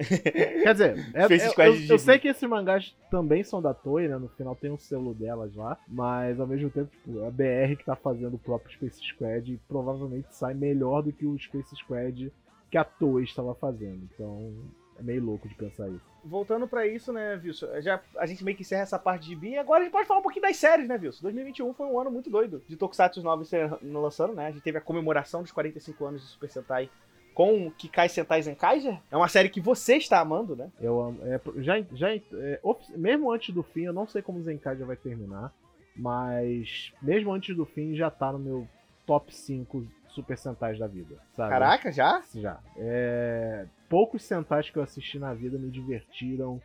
[0.63, 1.99] Quer dizer, é- Space eu- Squad eu, eu gibi.
[1.99, 4.17] sei que esses mangás também são da Toei, né?
[4.17, 7.75] No final tem um selo delas lá, mas ao mesmo tempo tipo, é a BR
[7.77, 11.75] que tá fazendo o próprio Space Squad e provavelmente sai melhor do que o Space
[11.77, 12.31] Squad
[12.69, 14.07] que a Toei estava fazendo.
[14.13, 14.53] Então
[14.99, 16.05] é meio louco de pensar isso.
[16.27, 17.81] Voltando pra isso, né, Wilson?
[17.81, 19.47] Já, a gente meio que encerra essa parte de.
[19.47, 21.23] E agora a gente pode falar um pouquinho das séries, né, Wilson?
[21.23, 24.47] 2021 foi um ano muito doido de Tokusatsu novos ser- lançando, né?
[24.47, 26.89] A gente teve a comemoração dos 45 anos de Super Sentai
[27.33, 28.99] com Kikai Sentai Zenkaiger.
[29.11, 30.71] É uma série que você está amando, né?
[30.81, 31.19] Eu amo.
[31.23, 32.59] É, já, já, é,
[32.95, 35.53] mesmo antes do fim, eu não sei como Zenkaiger vai terminar,
[35.95, 38.67] mas mesmo antes do fim já tá no meu
[39.05, 39.85] top 5
[40.17, 41.49] Super Sentais da vida, sabe?
[41.49, 42.21] Caraca, já?
[42.34, 42.60] Já.
[42.75, 46.62] É, poucos Sentais que eu assisti na vida me divertiram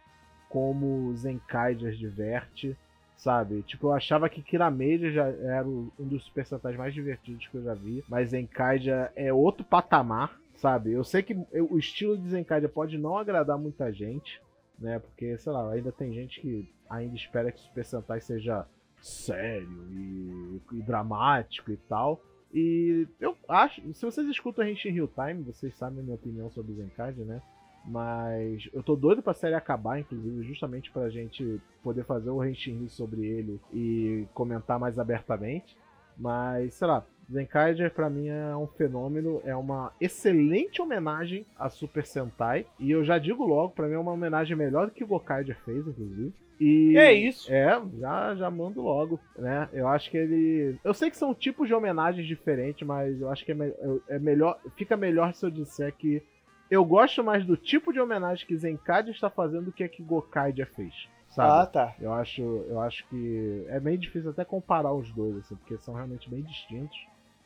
[0.49, 2.77] como Zenkaiger diverte
[3.23, 3.63] sabe?
[3.63, 7.63] Tipo, eu achava que Kirameja já era um dos Super Sentais mais divertidos que eu
[7.63, 10.93] já vi, mas Zenkaija é outro patamar, sabe?
[10.93, 14.43] Eu sei que o estilo de Zenkaija pode não agradar muita gente,
[14.77, 14.99] né?
[14.99, 18.67] Porque, sei lá, ainda tem gente que ainda espera que Super Sentai seja
[19.01, 22.21] sério e, e dramático e tal.
[22.53, 26.17] E eu acho, se vocês escutam a gente em real time, vocês sabem a minha
[26.17, 27.41] opinião sobre Zenkaija, né?
[27.85, 32.89] Mas eu tô doido pra série acabar, inclusive, justamente pra gente poder fazer o Henshin
[32.89, 35.77] sobre ele e comentar mais abertamente.
[36.17, 42.07] Mas, sei lá, Zenkaiger pra mim é um fenômeno, é uma excelente homenagem a Super
[42.07, 42.67] Sentai.
[42.79, 45.59] E eu já digo logo, pra mim é uma homenagem melhor do que o Gokaiger
[45.65, 46.33] fez, inclusive.
[46.63, 47.53] E é isso.
[47.53, 49.69] É, já, já mando logo, né?
[49.73, 50.79] Eu acho que ele.
[50.85, 53.73] Eu sei que são tipos de homenagens diferentes, mas eu acho que é, me...
[54.09, 54.61] é melhor.
[54.77, 56.23] Fica melhor se eu disser que
[56.71, 60.05] eu gosto mais do tipo de homenagem que Zenkad está fazendo do que a que
[60.05, 61.09] Gokai já fez.
[61.31, 61.51] Sabe?
[61.51, 61.95] Ah, tá.
[62.01, 65.95] Eu acho, eu acho que é meio difícil até comparar os dois, assim, porque são
[65.95, 66.97] realmente bem distintos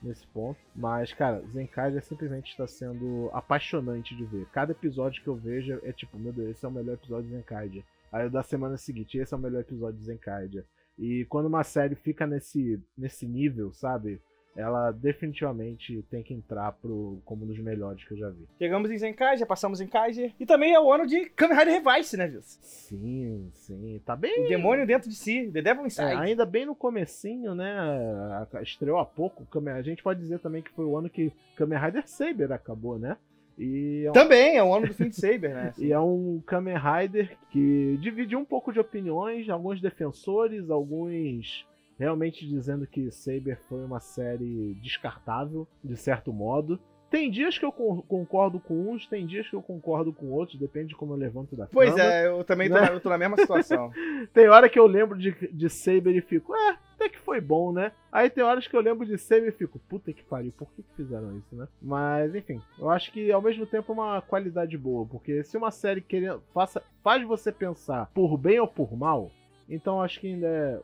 [0.02, 0.59] nesse ponto.
[0.74, 4.46] Mas, cara, Zenkaiger simplesmente está sendo apaixonante de ver.
[4.52, 7.37] Cada episódio que eu vejo é tipo, meu Deus, esse é o melhor episódio de
[7.37, 7.83] Zenkaiger.
[8.12, 10.64] Aí da semana seguinte, esse é o melhor episódio de Zenkaiger.
[10.99, 14.21] E quando uma série fica nesse, nesse nível, sabe?
[14.57, 18.49] ela definitivamente tem que entrar pro, como um dos melhores que eu já vi.
[18.59, 20.33] Chegamos em Zenkai, já passamos em Kaiser.
[20.40, 22.59] E também é o ano de Kamen Rider Revice, né, Vilso?
[22.62, 24.01] Sim, sim.
[24.05, 24.47] Tá bem.
[24.47, 26.12] O demônio dentro de si, The Devil Inside.
[26.12, 28.47] É, ainda bem no comecinho, né?
[28.62, 29.47] Estreou há pouco.
[29.69, 33.16] A gente pode dizer também que foi o ano que Kamen Rider Saber acabou, né?
[33.59, 34.12] É um...
[34.12, 35.73] Também, é o ano do Fiend Saber, né?
[35.79, 41.66] e é um Kamen Rider que divide um pouco de opiniões, alguns defensores, alguns
[41.99, 46.79] realmente dizendo que Saber foi uma série descartável, de certo modo.
[47.16, 50.88] Tem dias que eu concordo com uns, tem dias que eu concordo com outros, depende
[50.88, 52.12] de como eu levanto da pois cama.
[52.12, 52.83] É, eu também tô, né?
[52.83, 53.90] na, eu tô na mesma situação.
[54.35, 57.72] tem hora que eu lembro de, de Saber e fico, é, até que foi bom,
[57.72, 57.92] né?
[58.12, 60.83] Aí tem horas que eu lembro de Saber e fico, puta que pariu, por que,
[60.83, 61.66] que fizeram isso, né?
[61.81, 65.70] Mas, enfim, eu acho que ao mesmo tempo é uma qualidade boa, porque se uma
[65.70, 69.31] série querer, faça, faz você pensar por bem ou por mal,
[69.70, 70.81] então acho que ainda é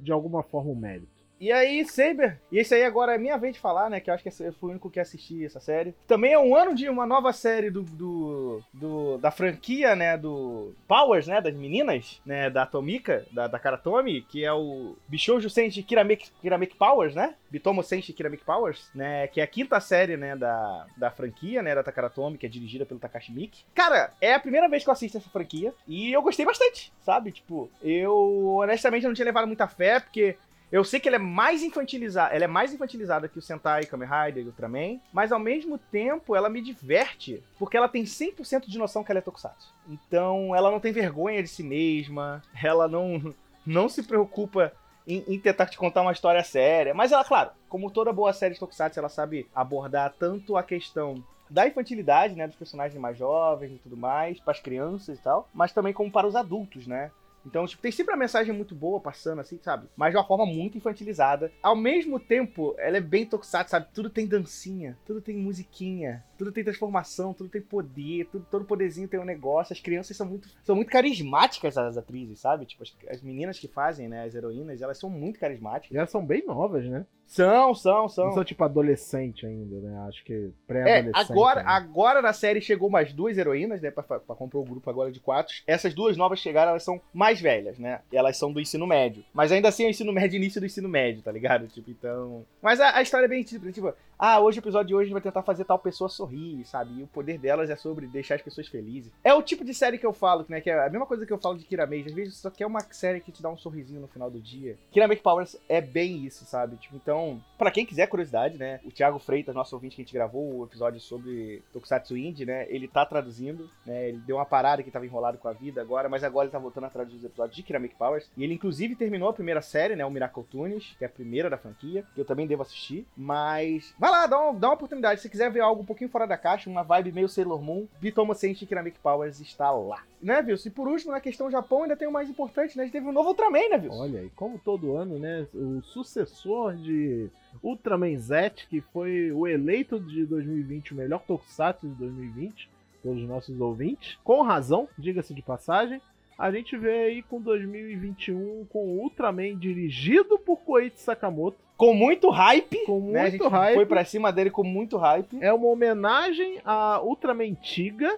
[0.00, 1.17] de alguma forma um mérito.
[1.40, 4.00] E aí, Saber, e esse aí agora é minha vez de falar, né?
[4.00, 5.94] Que eu acho que eu fui o único que assisti essa série.
[6.06, 10.16] Também é um ano de uma nova série do, do, do da franquia, né?
[10.16, 11.40] Do Powers, né?
[11.40, 12.50] Das meninas, né?
[12.50, 17.34] Da Tomika, da, da Karatomi, que é o Bishoujo Senshi Kirameki, Kirameki Powers, né?
[17.50, 19.28] Bitomo Senshi Kirameki Powers, né?
[19.28, 20.34] Que é a quinta série, né?
[20.34, 21.74] Da, da franquia, né?
[21.74, 23.64] Da Takaratomi, que é dirigida pelo Takashi Miki.
[23.74, 27.30] Cara, é a primeira vez que eu assisto essa franquia e eu gostei bastante, sabe?
[27.30, 30.36] Tipo, eu honestamente não tinha levado muita fé, porque
[30.70, 34.08] eu sei que ela é mais infantilizada, ela é mais infantilizada que o Sentai, Kamen
[34.08, 39.02] Rider Ultraman, mas ao mesmo tempo ela me diverte, porque ela tem 100% de noção
[39.02, 39.72] que ela é Tokusatsu.
[39.88, 43.34] Então, ela não tem vergonha de si mesma, ela não
[43.66, 44.72] não se preocupa
[45.06, 48.54] em, em, tentar te contar uma história séria, mas ela, claro, como toda boa série
[48.54, 53.72] de Tokusatsu, ela sabe abordar tanto a questão da infantilidade, né, dos personagens mais jovens
[53.72, 57.10] e tudo mais, para as crianças e tal, mas também como para os adultos, né?
[57.48, 59.88] Então, tipo, tem sempre uma mensagem muito boa passando, assim, sabe?
[59.96, 61.50] Mas de uma forma muito infantilizada.
[61.62, 63.86] Ao mesmo tempo, ela é bem tokusatsu, sabe?
[63.94, 69.08] Tudo tem dancinha, tudo tem musiquinha, tudo tem transformação, tudo tem poder, tudo, todo poderzinho
[69.08, 69.72] tem um negócio.
[69.72, 72.64] As crianças são muito, são muito carismáticas, as atrizes, sabe?
[72.64, 75.94] Tipo, as, as meninas que fazem, né, as heroínas, elas são muito carismáticas.
[75.94, 77.04] E elas são bem novas, né?
[77.28, 78.26] São, são, são.
[78.26, 79.98] Não são tipo adolescente ainda, né?
[80.08, 81.30] Acho que pré-adolescente.
[81.30, 81.68] É, agora, né?
[81.68, 83.90] agora na série chegou mais duas heroínas, né?
[83.90, 85.54] Pra, pra comprar o grupo agora de quatro.
[85.66, 88.00] Essas duas novas chegaram, elas são mais velhas, né?
[88.10, 89.22] E elas são do ensino médio.
[89.34, 91.68] Mas ainda assim é o ensino médio, início do ensino médio, tá ligado?
[91.68, 92.46] Tipo, então.
[92.62, 95.06] Mas a, a história é bem tipo, tipo, ah, hoje o episódio de hoje a
[95.08, 96.27] gente vai tentar fazer tal pessoa sorrir,
[96.64, 97.00] sabe?
[97.00, 99.12] E o poder delas é sobre deixar as pessoas felizes.
[99.22, 100.60] É o tipo de série que eu falo, né?
[100.60, 102.08] Que é a mesma coisa que eu falo de Kiramage.
[102.08, 104.76] Às vezes só quer uma série que te dá um sorrisinho no final do dia.
[104.90, 106.76] Kiramage Powers é bem isso, sabe?
[106.76, 108.80] Tipo, então, para quem quiser curiosidade, né?
[108.84, 112.66] O Thiago Freitas, nosso ouvinte que a gente gravou o episódio sobre Tokusatsu Indie, né?
[112.68, 114.08] Ele tá traduzindo, né?
[114.08, 116.58] Ele deu uma parada que tava enrolado com a vida agora, mas agora ele tá
[116.58, 118.30] voltando a traduzir os episódios de Kiramik Powers.
[118.36, 120.04] E ele, inclusive, terminou a primeira série, né?
[120.04, 123.06] O Miracle Tunes, que é a primeira da franquia, que eu também devo assistir.
[123.16, 125.20] Mas vai lá, dá dá uma oportunidade.
[125.20, 128.34] Se quiser ver algo um pouquinho fora da caixa, uma vibe meio Sailor Moon, Bitoma
[128.34, 130.02] Sensei Kiramik Powers está lá.
[130.20, 130.68] Né, Wilson?
[130.68, 132.82] E por último, na questão Japão, ainda tem o mais importante, né?
[132.82, 134.02] A gente teve um novo Ultraman, né, Wilson?
[134.02, 135.46] Olha, e como todo ano, né?
[135.54, 137.30] O sucessor de
[137.62, 142.68] Ultraman Z, que foi o eleito de 2020, o melhor Tokusatsu de 2020,
[143.00, 144.18] pelos nossos ouvintes.
[144.24, 146.02] Com razão, diga-se de passagem.
[146.38, 151.58] A gente vê aí com 2021 com o Ultraman dirigido por Koichi Sakamoto.
[151.76, 152.84] Com muito hype.
[152.86, 153.22] Com muito né?
[153.22, 153.74] A gente hype.
[153.74, 155.36] Foi pra cima dele com muito hype.
[155.40, 158.16] É uma homenagem a Ultraman Tiga,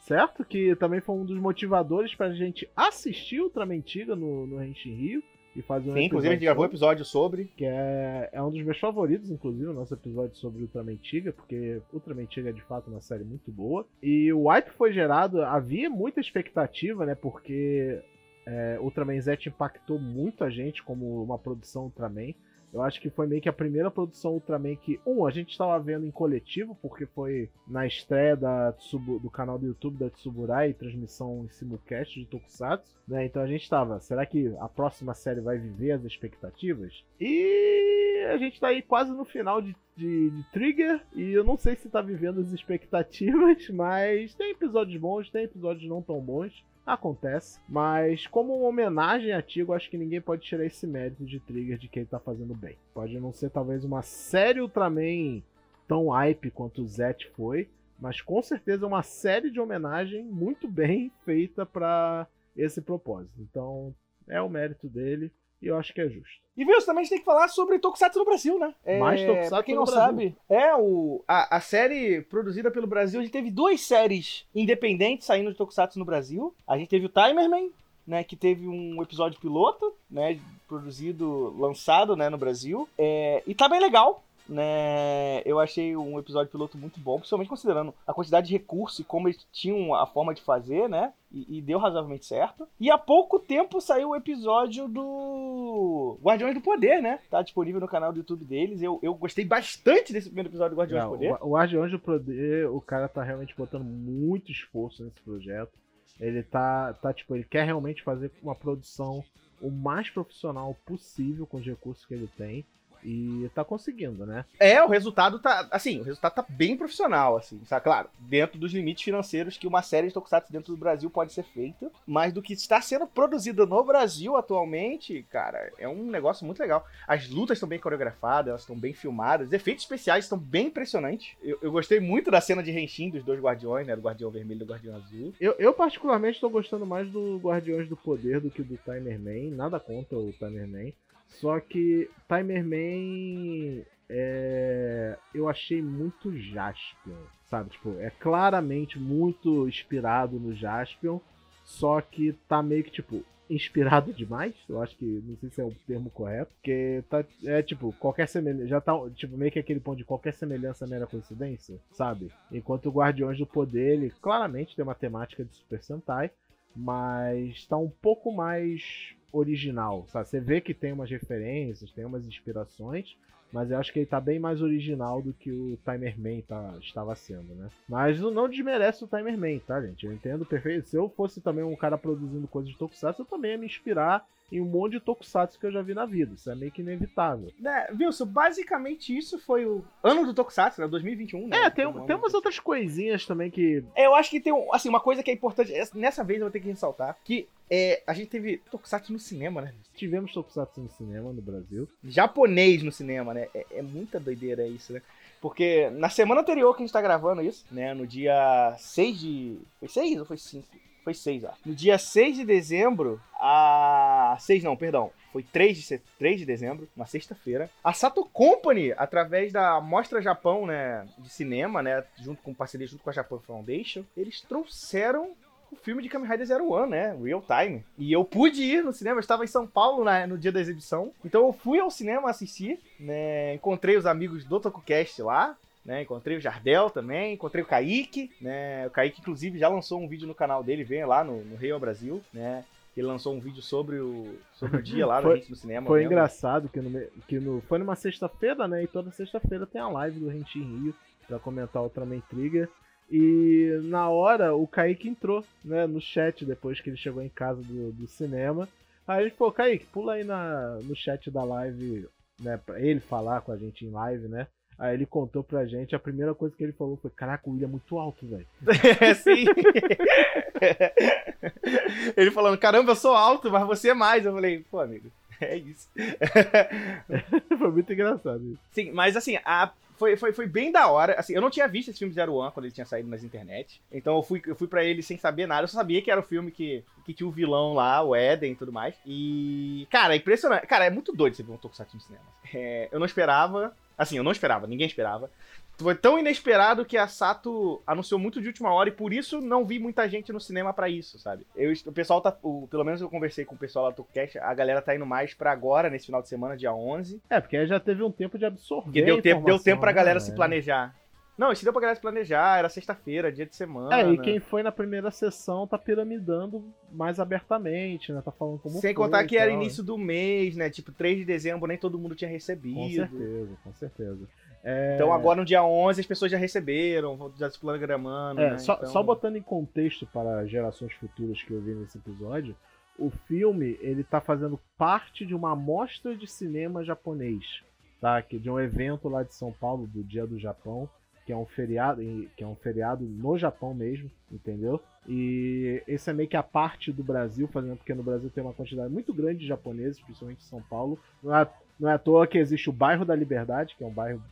[0.00, 0.44] certo?
[0.44, 5.22] Que também foi um dos motivadores pra gente assistir Ultraman Tiga no, no Henshin Rio.
[5.54, 7.44] E fazer um Sim, inclusive a gente gravou um episódio sobre.
[7.56, 11.80] Que é, é um dos meus favoritos, inclusive, o nosso episódio sobre Ultraman Tiga, porque
[11.92, 13.86] Ultraman Tiga é de fato uma série muito boa.
[14.02, 17.14] E o hype foi gerado, havia muita expectativa, né?
[17.14, 18.00] Porque
[18.46, 22.34] é, Ultraman Z impactou muito a gente como uma produção Ultraman.
[22.72, 25.78] Eu acho que foi meio que a primeira produção Ultraman que, um, a gente estava
[25.78, 31.44] vendo em coletivo, porque foi na estreia da do canal do YouTube da Tsuburai, transmissão
[31.44, 33.26] em simulcast de Tokusatsu, né?
[33.26, 37.04] Então a gente estava, será que a próxima série vai viver as expectativas?
[37.20, 41.58] E a gente tá aí quase no final de, de, de Trigger, e eu não
[41.58, 46.64] sei se tá vivendo as expectativas, mas tem episódios bons, tem episódios não tão bons.
[46.84, 51.38] Acontece, mas como uma homenagem a Tigo, acho que ninguém pode tirar esse mérito de
[51.38, 52.76] Trigger de que ele tá fazendo bem.
[52.92, 55.42] Pode não ser talvez uma série Ultraman
[55.86, 57.68] tão hype quanto o Zet foi,
[58.00, 63.40] mas com certeza é uma série de homenagem muito bem feita para esse propósito.
[63.40, 63.94] Então
[64.26, 65.30] é o mérito dele
[65.62, 66.42] e eu acho que é justo.
[66.54, 68.74] E viu, também a gente tem que falar sobre Tokusatsu no Brasil, né?
[68.84, 70.02] É, Mais Tokusatsu pra quem não Brasil.
[70.02, 75.26] sabe, é o, a, a série produzida pelo Brasil, a gente teve duas séries independentes
[75.26, 76.54] saindo de Tokusatsu no Brasil.
[76.68, 77.70] A gente teve o Timerman,
[78.06, 82.86] né, que teve um episódio piloto, né, produzido, lançado, né, no Brasil.
[82.98, 85.42] É, e tá bem legal, né?
[85.44, 89.28] Eu achei um episódio piloto muito bom, principalmente considerando a quantidade de recursos e como
[89.28, 91.12] eles tinham a forma de fazer, né?
[91.30, 92.68] E, e deu razoavelmente certo.
[92.78, 97.20] E há pouco tempo saiu o episódio do Guardiões do Poder, né?
[97.30, 98.82] Tá disponível no canal do YouTube deles.
[98.82, 101.38] Eu, eu gostei bastante desse primeiro episódio do Guardiões Não, do Poder.
[101.40, 105.72] o, Guardiões do Poder, o cara tá realmente botando muito esforço nesse projeto.
[106.20, 109.24] Ele tá, tá, tipo, ele quer realmente fazer uma produção
[109.60, 112.66] o mais profissional possível com os recursos que ele tem.
[113.04, 114.44] E tá conseguindo, né?
[114.58, 115.66] É, o resultado tá.
[115.70, 117.60] Assim, o resultado tá bem profissional, assim.
[117.66, 117.84] Sabe?
[117.84, 121.42] Claro, dentro dos limites financeiros que uma série de Tokusatsu dentro do Brasil pode ser
[121.42, 121.90] feita.
[122.06, 126.86] Mas do que está sendo produzido no Brasil atualmente, cara, é um negócio muito legal.
[127.06, 131.34] As lutas estão bem coreografadas, elas estão bem filmadas, os efeitos especiais estão bem impressionantes.
[131.42, 133.96] Eu, eu gostei muito da cena de Henshin dos dois guardiões, né?
[133.96, 135.34] Do Guardião Vermelho e do Guardião Azul.
[135.40, 139.56] Eu, eu particularmente tô gostando mais do Guardiões do Poder do que do Timer Man.
[139.56, 140.92] Nada contra o Timer Man.
[141.40, 147.16] Só que Timer Man é, eu achei muito Jaspion,
[147.48, 147.70] sabe?
[147.70, 151.18] Tipo, é claramente muito inspirado no Jaspion,
[151.64, 154.54] só que tá meio que tipo inspirado demais.
[154.68, 158.28] Eu acho que não sei se é o termo correto, porque tá é tipo qualquer
[158.28, 162.30] semelhança, já tá tipo meio que aquele ponto de qualquer semelhança é mera coincidência, sabe?
[162.50, 166.30] Enquanto o Guardiões do Poder, ele claramente tem uma temática de Super Sentai,
[166.74, 170.28] mas tá um pouco mais original, sabe?
[170.28, 173.16] Você vê que tem umas referências, tem umas inspirações,
[173.52, 176.74] mas eu acho que ele tá bem mais original do que o Timer Man tá,
[176.80, 177.68] estava sendo, né?
[177.88, 180.06] Mas não, desmerece o Timer Man, tá, gente?
[180.06, 180.88] Eu entendo perfeito.
[180.88, 184.26] Se eu fosse também um cara produzindo coisas de Tokusatsu, eu também ia me inspirar
[184.50, 186.34] em um monte de Tokusatsu que eu já vi na vida.
[186.34, 187.50] Isso é meio que inevitável.
[187.58, 190.88] Né, Wilson, basicamente isso foi o ano do Tokusatsu, né?
[190.88, 191.56] 2021, né?
[191.64, 193.82] É, tem, um tem umas outras coisinhas também que.
[193.96, 196.46] Eu acho que tem, um- assim, uma coisa que é importante, essa- nessa vez eu
[196.46, 199.72] vou ter que ressaltar, que é, a gente teve Tokusatsu no cinema, né?
[199.94, 201.88] Tivemos Tokusatsu no cinema no Brasil.
[202.04, 203.48] Japonês no cinema, né?
[203.54, 205.00] É, é muita doideira isso, né?
[205.40, 207.94] Porque na semana anterior que a gente tá gravando isso, né?
[207.94, 209.58] No dia 6 de...
[209.80, 210.68] Foi 6 ou foi 5?
[211.02, 211.58] Foi 6, acho.
[211.64, 214.36] No dia 6 de dezembro, a...
[214.38, 215.10] 6 não, perdão.
[215.32, 217.70] Foi 3 de, se- 3 de dezembro, uma sexta-feira.
[217.82, 223.02] A Sato Company, através da Mostra Japão, né, de cinema, né, junto com parceria junto
[223.02, 225.32] com a Japan Foundation, eles trouxeram
[225.72, 227.82] o filme de Kamen Rider Zero One, né, Real Time.
[227.98, 230.60] E eu pude ir no cinema, eu estava em São Paulo na- no dia da
[230.60, 231.10] exibição.
[231.24, 236.02] Então eu fui ao cinema assistir, né, encontrei os amigos do TokuCast lá, né?
[236.02, 238.86] Encontrei o Jardel também, encontrei o Kaique, né?
[238.86, 241.80] O Kaique, inclusive, já lançou um vídeo no canal dele, venha lá no, no Real
[241.80, 242.64] Brasil, né?
[242.96, 245.86] Ele lançou um vídeo sobre o, sobre o dia lá Foi- gente no cinema.
[245.88, 246.12] Foi vendo.
[246.12, 248.84] engraçado que, no, que no, foi numa sexta-feira, né?
[248.84, 250.94] E toda sexta-feira tem a live do Rentin Rio
[251.26, 252.68] pra comentar o Ultraman Trigger.
[253.10, 257.62] E na hora o Kaique entrou, né, no chat depois que ele chegou em casa
[257.62, 258.68] do, do cinema.
[259.06, 262.06] Aí a gente falou, Kaique, pula aí na, no chat da live,
[262.40, 264.46] né, pra ele falar com a gente em live, né?
[264.78, 267.64] Aí ele contou pra gente, a primeira coisa que ele falou foi: Caraca, o Will
[267.64, 268.46] é muito alto, velho.
[269.00, 269.44] É, sim.
[272.16, 274.24] ele falando: Caramba, eu sou alto, mas você é mais.
[274.24, 275.10] Eu falei: Pô, amigo,
[275.40, 275.88] é isso.
[277.58, 278.60] foi muito engraçado isso.
[278.72, 279.70] Sim, mas assim, a
[280.02, 281.14] foi, foi, foi bem da hora.
[281.14, 283.80] Assim, eu não tinha visto esse filme Zero One quando ele tinha saído nas internet.
[283.92, 285.62] Então eu fui, eu fui para ele sem saber nada.
[285.62, 288.50] Eu só sabia que era o filme que, que tinha o vilão lá, o Eden
[288.50, 288.96] e tudo mais.
[289.06, 290.66] E, cara, é impressionante.
[290.66, 292.24] Cara, é muito doido você ver um Tokusatsu no cinema.
[292.52, 293.76] É, eu não esperava.
[293.96, 295.30] Assim, eu não esperava, ninguém esperava.
[295.78, 299.64] Foi tão inesperado que a Sato anunciou muito de última hora e por isso não
[299.64, 301.46] vi muita gente no cinema para isso, sabe?
[301.56, 302.36] Eu, o pessoal tá.
[302.42, 305.06] O, pelo menos eu conversei com o pessoal lá do Tokcast, a galera tá indo
[305.06, 307.20] mais para agora, nesse final de semana, dia 11.
[307.28, 308.84] É, porque aí já teve um tempo de absorver.
[308.84, 310.94] Porque deu tempo, deu tempo pra né, galera se planejar.
[311.36, 314.00] Não, isso deu pra galera se planejar, era sexta-feira, dia de semana.
[314.00, 318.20] É, e quem foi na primeira sessão tá piramidando mais abertamente, né?
[318.22, 320.68] Tá falando como Sem foi, contar que era início do mês, né?
[320.68, 322.76] Tipo, 3 de dezembro nem todo mundo tinha recebido.
[322.76, 324.28] Com certeza, com certeza.
[324.62, 324.94] É...
[324.94, 328.40] Então agora no dia 11 as pessoas já receberam, já se planogramando.
[328.40, 328.58] É, né?
[328.58, 328.88] só, então...
[328.88, 332.56] só botando em contexto para gerações futuras que eu vi nesse episódio,
[332.98, 337.62] o filme ele tá fazendo parte de uma amostra de cinema japonês,
[338.00, 338.22] tá?
[338.22, 340.88] Que de um evento lá de São Paulo do Dia do Japão,
[341.24, 342.00] que é um feriado,
[342.36, 344.80] que é um feriado no Japão mesmo, entendeu?
[345.08, 348.52] E esse é meio que a parte do Brasil, fazendo porque no Brasil tem uma
[348.52, 350.98] quantidade muito grande de japoneses, principalmente em São Paulo.
[351.22, 351.48] Não é,
[351.78, 354.22] não é à toa que existe o bairro da Liberdade, que é um bairro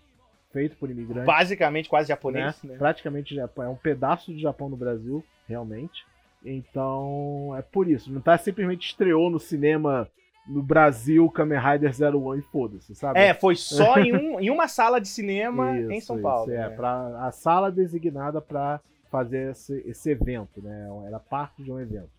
[0.53, 1.27] feito por imigrantes.
[1.27, 2.73] Basicamente quase japonês, né?
[2.73, 2.79] né?
[2.79, 6.05] Praticamente é um pedaço de Japão no Brasil, realmente.
[6.45, 8.13] Então, é por isso.
[8.13, 10.09] Não tá simplesmente estreou no cinema
[10.47, 13.21] no Brasil Kamen Rider Zero One e foda-se, sabe?
[13.21, 16.51] É, foi só em, um, em uma sala de cinema isso, em São Paulo.
[16.51, 16.77] Isso, é, né?
[16.77, 20.89] pra, a sala designada para fazer esse, esse evento, né?
[21.07, 22.11] Era parte de um evento.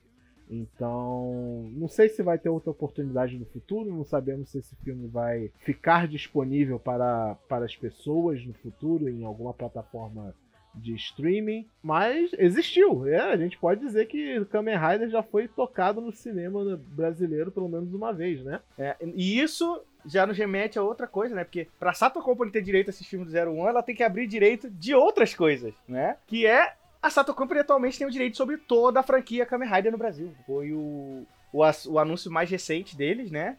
[0.52, 5.08] Então, não sei se vai ter outra oportunidade no futuro, não sabemos se esse filme
[5.08, 10.36] vai ficar disponível para, para as pessoas no futuro em alguma plataforma
[10.74, 13.08] de streaming, mas existiu.
[13.08, 17.68] É, a gente pode dizer que Kamen Rider já foi tocado no cinema brasileiro pelo
[17.68, 18.62] menos uma vez, né?
[18.78, 21.44] É, e isso já nos remete a outra coisa, né?
[21.44, 24.28] Porque pra Sato Company ter direito a esses filmes do 01, ela tem que abrir
[24.28, 26.18] direito de outras coisas, né?
[26.26, 29.92] Que é a Sato Company atualmente tem o direito sobre toda a franquia Kamen Rider
[29.92, 30.34] no Brasil.
[30.46, 33.58] Foi o, o, o anúncio mais recente deles, né?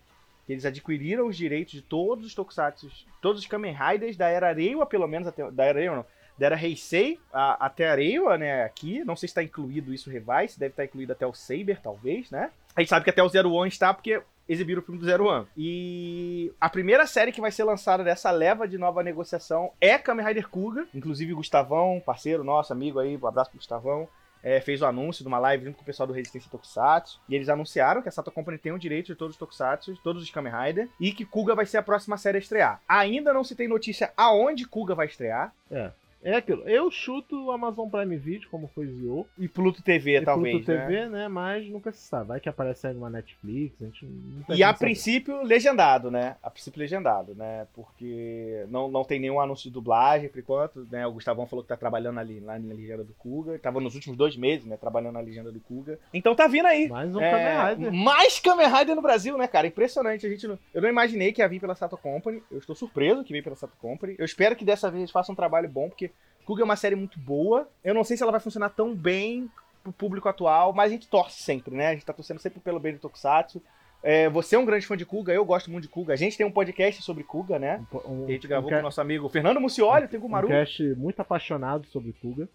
[0.49, 4.87] Eles adquiriram os direitos de todos os Tokusatsu, todos os Kamen Riders da era Reiwa,
[4.87, 5.51] pelo menos até.
[5.51, 6.07] Da era Reiwa, não.
[6.39, 8.65] Da era Heisei a, até a né?
[8.65, 9.05] Aqui.
[9.05, 12.31] Não sei se está incluído isso Revice, deve estar tá incluído até o Saber, talvez,
[12.31, 12.51] né?
[12.75, 15.27] A gente sabe que até o Zero One está, porque exibiram o filme do Zero
[15.27, 15.47] One.
[15.57, 20.27] E a primeira série que vai ser lançada dessa leva de nova negociação é Kamen
[20.27, 20.87] Rider Kuga.
[20.95, 24.09] Inclusive Gustavão, parceiro nosso, amigo aí, um abraço pro Gustavão.
[24.43, 27.21] É, fez o anúncio de uma live junto com o pessoal do Resistência Tokusatsu.
[27.29, 30.21] E eles anunciaram que a Sato Company tem o direito de todos os Tokusatsu, todos
[30.21, 32.81] os Kamen Rider, e que Kuga vai ser a próxima série a estrear.
[32.89, 35.55] Ainda não se tem notícia aonde Kuga vai estrear.
[35.71, 35.93] É.
[36.23, 36.63] É aquilo.
[36.69, 39.27] Eu chuto o Amazon Prime Video, como foi Zio.
[39.37, 40.55] E Pluto TV, e talvez.
[40.57, 41.09] Pluto TV, né?
[41.09, 41.29] né?
[41.29, 42.29] Mas nunca se sabe.
[42.29, 46.37] Vai que aparece alguma Netflix, a gente não E a princípio, legendado, né?
[46.43, 47.67] A princípio, legendado, né?
[47.75, 51.07] Porque não, não tem nenhum anúncio de dublagem por enquanto, né?
[51.07, 53.59] O Gustavão falou que tá trabalhando ali, lá na legenda do Kuga.
[53.59, 54.77] Tava nos últimos dois meses, né?
[54.77, 55.99] Trabalhando na legenda do Kuga.
[56.15, 56.89] Então tá vindo aí.
[56.89, 57.93] Mais um é, Kamen Rider.
[57.93, 59.67] Mais Kamen Rider no Brasil, né, cara?
[59.67, 60.25] Impressionante.
[60.25, 62.43] A gente não, eu não imaginei que ia vir pela Sato Company.
[62.51, 64.15] Eu estou surpreso que veio pela Sato Company.
[64.17, 66.12] Eu espero que dessa vez façam um trabalho bom, porque
[66.45, 67.69] Kuga é uma série muito boa.
[67.85, 69.51] Eu não sei se ela vai funcionar tão bem
[69.83, 71.89] pro público atual, mas a gente torce sempre, né?
[71.89, 73.63] A gente tá torcendo sempre pelo bem do Tokusatsu.
[74.03, 76.13] É, você é um grande fã de Kuga, eu gosto muito de Kuga.
[76.13, 77.85] A gente tem um podcast sobre Kuga, né?
[77.93, 80.29] Um, um, a gente gravou um com o nosso amigo Fernando Mucioli, um, tem o
[80.29, 80.49] Maru.
[80.49, 82.49] Um cast muito apaixonado sobre Kuga,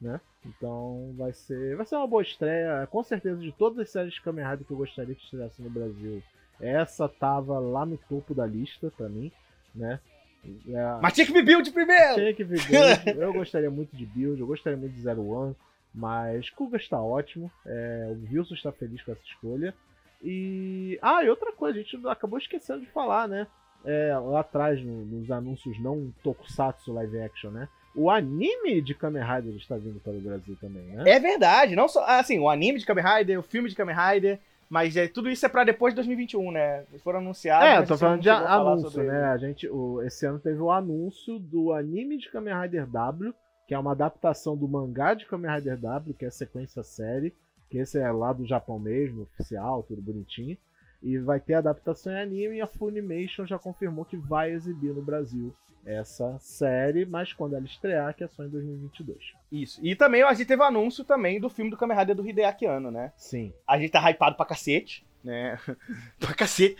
[0.00, 0.20] né?
[0.44, 2.86] Então vai ser, vai ser uma boa estreia.
[2.90, 5.70] Com certeza, de todas as séries de Kamen Rider que eu gostaria que estreasse no
[5.70, 6.22] Brasil,
[6.60, 9.32] essa tava lá no topo da lista para mim,
[9.74, 10.00] né?
[10.44, 12.14] É, Mas tinha que vir build primeiro!
[12.14, 13.20] Tinha que vir build.
[13.20, 15.54] eu gostaria muito de build, eu gostaria muito de Zero One.
[15.94, 17.50] Mas Kuga está ótimo.
[17.66, 19.74] É, o Wilson está feliz com essa escolha.
[20.22, 20.98] E.
[21.02, 23.46] Ah, e outra coisa, a gente acabou esquecendo de falar, né?
[23.84, 27.68] É, lá atrás, no, nos anúncios não Tokusatsu live action, né?
[27.94, 31.10] O anime de Kamen Rider está vindo para o Brasil também, né?
[31.10, 32.04] É verdade, não só.
[32.04, 34.38] Assim, o anime de Kamen Rider, o filme de Kamen Rider.
[34.70, 36.84] Mas é, tudo isso é para depois de 2021, né?
[37.02, 37.66] Foram anunciados.
[37.66, 39.24] É, eu tô falando de anúncio, né?
[39.24, 43.34] A gente, o, esse ano teve o anúncio do anime de Kamen Rider W,
[43.66, 47.34] que é uma adaptação do mangá de Kamen Rider W, que é a sequência série,
[47.68, 50.56] que esse é lá do Japão mesmo, oficial, tudo bonitinho.
[51.02, 55.02] E vai ter adaptação em anime e a Funimation já confirmou que vai exibir no
[55.02, 59.32] Brasil essa série, mas quando ela estrear, que é só em 2022.
[59.50, 59.80] Isso.
[59.82, 62.66] E também a gente teve o anúncio também do filme do Kamen Rider do Hideaki
[62.66, 63.12] Anno, né?
[63.16, 63.52] Sim.
[63.66, 65.06] A gente tá hypado pra cacete.
[65.22, 65.58] Né?
[66.18, 66.76] pra cacete.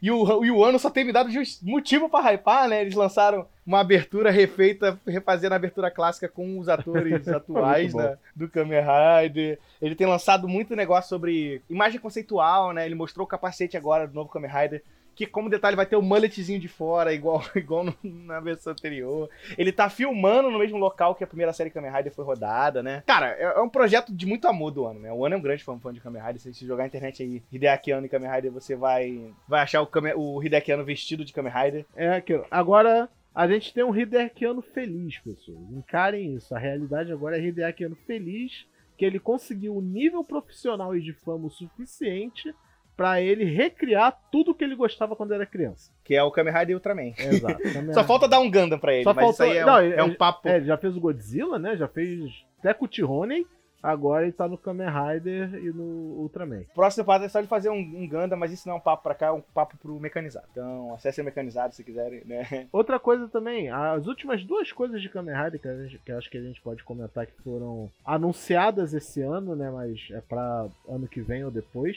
[0.00, 1.30] E o, e o ano só tem me dado
[1.62, 2.80] motivo pra hypar, né?
[2.80, 8.48] Eles lançaram uma abertura refeita, refazendo a abertura clássica com os atores atuais né, do
[8.48, 9.58] Kamen Rider.
[9.80, 12.84] Ele tem lançado muito negócio sobre imagem conceitual, né?
[12.84, 14.82] Ele mostrou o capacete agora do novo Kamen Rider
[15.26, 19.28] que como detalhe vai ter o mulletzinho de fora, igual, igual no, na versão anterior.
[19.58, 23.02] Ele tá filmando no mesmo local que a primeira série Kamen Rider foi rodada, né?
[23.06, 25.12] Cara, é, é um projeto de muito amor do ano, né?
[25.12, 26.40] O ano é um grande fã, fã de Kamen Rider.
[26.40, 29.82] Se você jogar na internet aí, Hideaki Anno e Kamen Rider, você vai, vai achar
[29.82, 31.84] o, Kamen, o Hideaki Anno vestido de Kamen Rider.
[31.94, 32.46] É aquilo.
[32.50, 35.70] Agora, a gente tem um Hideaki Anno feliz, pessoas.
[35.70, 36.54] Encarem isso.
[36.54, 38.66] A realidade agora é Hideaki Anno feliz,
[38.96, 42.54] que ele conseguiu um nível profissional e de fama o suficiente
[43.00, 45.90] para ele recriar tudo que ele gostava quando era criança.
[46.04, 47.14] Que é o Kamen Rider Ultraman.
[47.16, 47.58] Exato.
[47.94, 49.46] Só falta dar um Gundam pra ele, Só mas faltou...
[49.46, 50.46] isso aí é, Não, um, é um papo...
[50.46, 51.78] É, já fez o Godzilla, né?
[51.78, 53.46] Já fez até com o Tihonen.
[53.82, 56.64] Agora ele tá no Kamen Rider e no Ultraman.
[56.74, 59.02] Próximo passo é só de fazer um, um Gundam, mas isso não é um papo
[59.04, 60.46] pra cá, é um papo pro mecanizado.
[60.50, 62.68] Então, acesse o mecanizado se quiserem, né?
[62.70, 66.36] Outra coisa também, as últimas duas coisas de Kamen Rider que, gente, que acho que
[66.36, 69.70] a gente pode comentar que foram anunciadas esse ano, né?
[69.70, 71.96] Mas é pra ano que vem ou depois.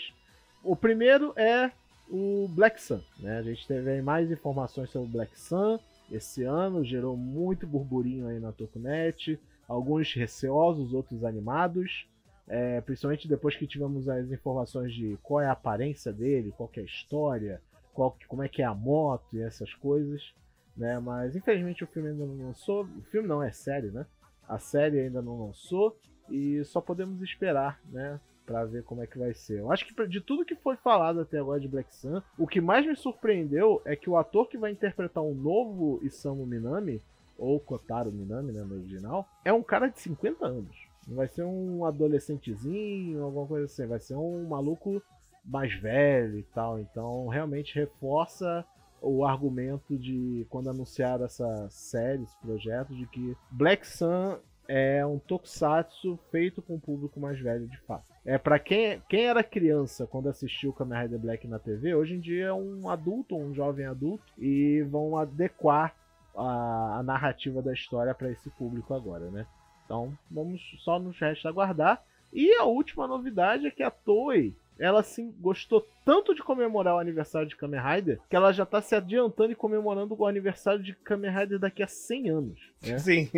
[0.64, 1.70] O primeiro é
[2.10, 3.02] o Black Sun.
[3.20, 3.38] Né?
[3.38, 5.78] A gente teve mais informações sobre o Black Sun
[6.12, 12.08] esse ano, gerou muito burburinho aí na Tokunet, alguns receosos, outros animados.
[12.48, 16.82] É, principalmente depois que tivemos as informações de qual é a aparência dele, qual é
[16.82, 17.62] a história,
[17.94, 20.34] qual, como é que é a moto e essas coisas.
[20.76, 21.00] Né?
[21.00, 22.84] Mas infelizmente o filme ainda não lançou.
[22.84, 24.06] O filme não é série, né?
[24.48, 25.98] A série ainda não lançou
[26.30, 28.20] e só podemos esperar, né?
[28.46, 29.60] Para ver como é que vai ser.
[29.60, 32.62] Eu acho que de tudo que foi falado até agora de Black Sun, o que
[32.62, 37.02] mais me surpreendeu é que o ator que vai interpretar um novo Isamu Minami,
[37.38, 40.88] ou Kotaro Minami, né, no original, é um cara de 50 anos.
[41.08, 45.02] Não vai ser um adolescentezinho, alguma coisa assim, vai ser um maluco
[45.44, 46.80] mais velho e tal.
[46.80, 48.66] Então, realmente reforça
[49.02, 54.38] o argumento de quando anunciaram essa série, esse projeto, de que Black Sun
[54.68, 58.06] é um tokusatsu feito com o público mais velho de fato.
[58.26, 62.20] É para quem, quem era criança quando assistiu Kamen Rider Black na TV, hoje em
[62.20, 65.94] dia é um adulto, um jovem adulto e vão adequar
[66.36, 69.46] a, a narrativa da história para esse público agora, né?
[69.86, 72.02] Então, vamos só nos resta aguardar.
[72.32, 77.00] E a última novidade é que a Toei ela assim gostou tanto de comemorar o
[77.00, 80.94] aniversário de Kamen Rider que ela já tá se adiantando e comemorando o aniversário de
[80.94, 82.60] Kamen Rider daqui a 100 anos.
[82.82, 82.98] Né?
[82.98, 83.30] Sim.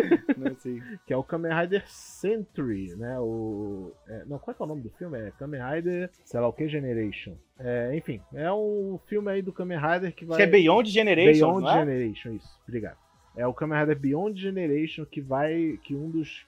[0.58, 0.82] Sim.
[1.06, 3.18] Que é o Kamen Rider Century, né?
[3.18, 5.18] O, é, não, qual é, é, o nome do filme?
[5.18, 7.36] É Kamen Rider, sei lá o que, Generation.
[7.58, 10.36] É, enfim, é um filme aí do Kamen Rider que vai.
[10.36, 11.60] Que é Beyond Generation.
[11.60, 11.72] Beyond é?
[11.80, 12.98] Generation, isso, obrigado.
[13.36, 15.78] É o Kamen Rider Beyond Generation que vai.
[15.82, 16.46] que um dos.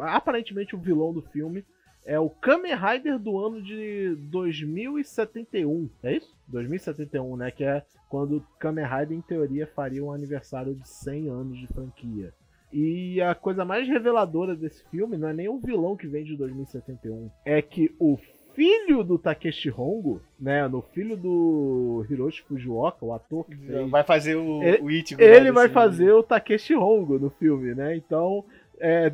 [0.00, 1.64] Aparentemente o vilão do filme
[2.04, 5.90] é o Kamen Rider do ano de 2071.
[6.02, 6.34] É isso?
[6.48, 7.50] 2071, né?
[7.50, 12.32] Que é quando Kamen Rider, em teoria, faria um aniversário de 100 anos de franquia.
[12.72, 16.36] E a coisa mais reveladora desse filme não é nem o vilão que vem de
[16.36, 18.18] 2071, é que o
[18.54, 24.02] filho do Takeshi Hongo, né, no filho do Hiroshi Fujioka, o ator que fez, vai
[24.02, 25.22] fazer o, ele, o Ichigo.
[25.22, 27.96] Ele vai fazer o Takeshi Hongo no filme, né?
[27.96, 28.44] Então,
[28.80, 29.12] é,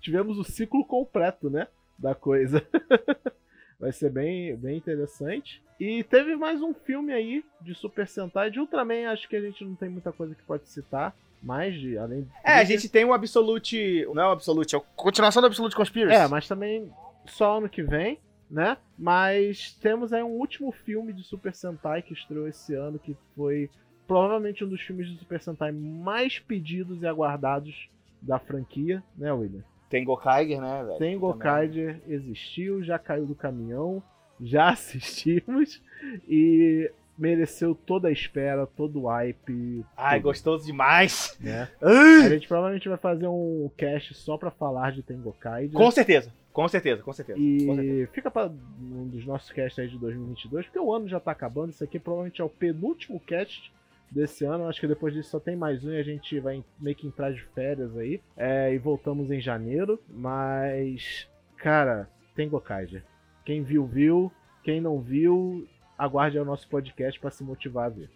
[0.00, 1.68] tivemos o ciclo completo, né?
[2.00, 2.66] Da coisa.
[3.78, 5.62] Vai ser bem, bem interessante.
[5.78, 8.50] E teve mais um filme aí de Super Sentai.
[8.50, 11.14] De Ultraman, acho que a gente não tem muita coisa que pode citar.
[11.42, 14.06] Mais de, além É, a gente tem o Absolute.
[14.12, 16.14] Não é o Absolute, é a continuação do Absolute Conspiracy.
[16.14, 16.92] É, mas também
[17.24, 18.18] só ano que vem,
[18.50, 18.76] né?
[18.98, 23.70] Mas temos aí um último filme de Super Sentai que estreou esse ano, que foi
[24.06, 27.88] provavelmente um dos filmes de Super Sentai mais pedidos e aguardados
[28.20, 29.64] da franquia, né, William?
[29.90, 30.98] Tem Gokaiger, né, velho?
[30.98, 34.00] Tem Gokaiger, existiu, já caiu do caminhão,
[34.40, 35.82] já assistimos
[36.28, 39.84] e mereceu toda a espera, todo o hype.
[39.96, 40.28] Ai, tudo.
[40.28, 41.36] gostoso demais!
[41.40, 41.68] Né?
[41.82, 45.68] A gente provavelmente vai fazer um cast só pra falar de Tengokai.
[45.68, 47.38] Com certeza, com certeza, com certeza.
[47.38, 48.10] E com certeza.
[48.12, 51.70] fica para um dos nossos casts aí de 2022, porque o ano já tá acabando.
[51.70, 53.72] Isso aqui provavelmente é o penúltimo cast
[54.10, 54.68] desse ano.
[54.68, 57.32] Acho que depois disso só tem mais um e a gente vai meio que entrar
[57.32, 58.20] de férias aí.
[58.36, 60.00] É, e voltamos em janeiro.
[60.08, 63.04] Mas, cara, tem Gokaiger.
[63.44, 64.32] Quem viu, viu.
[64.62, 68.10] Quem não viu, aguarde o nosso podcast para se motivar a ver.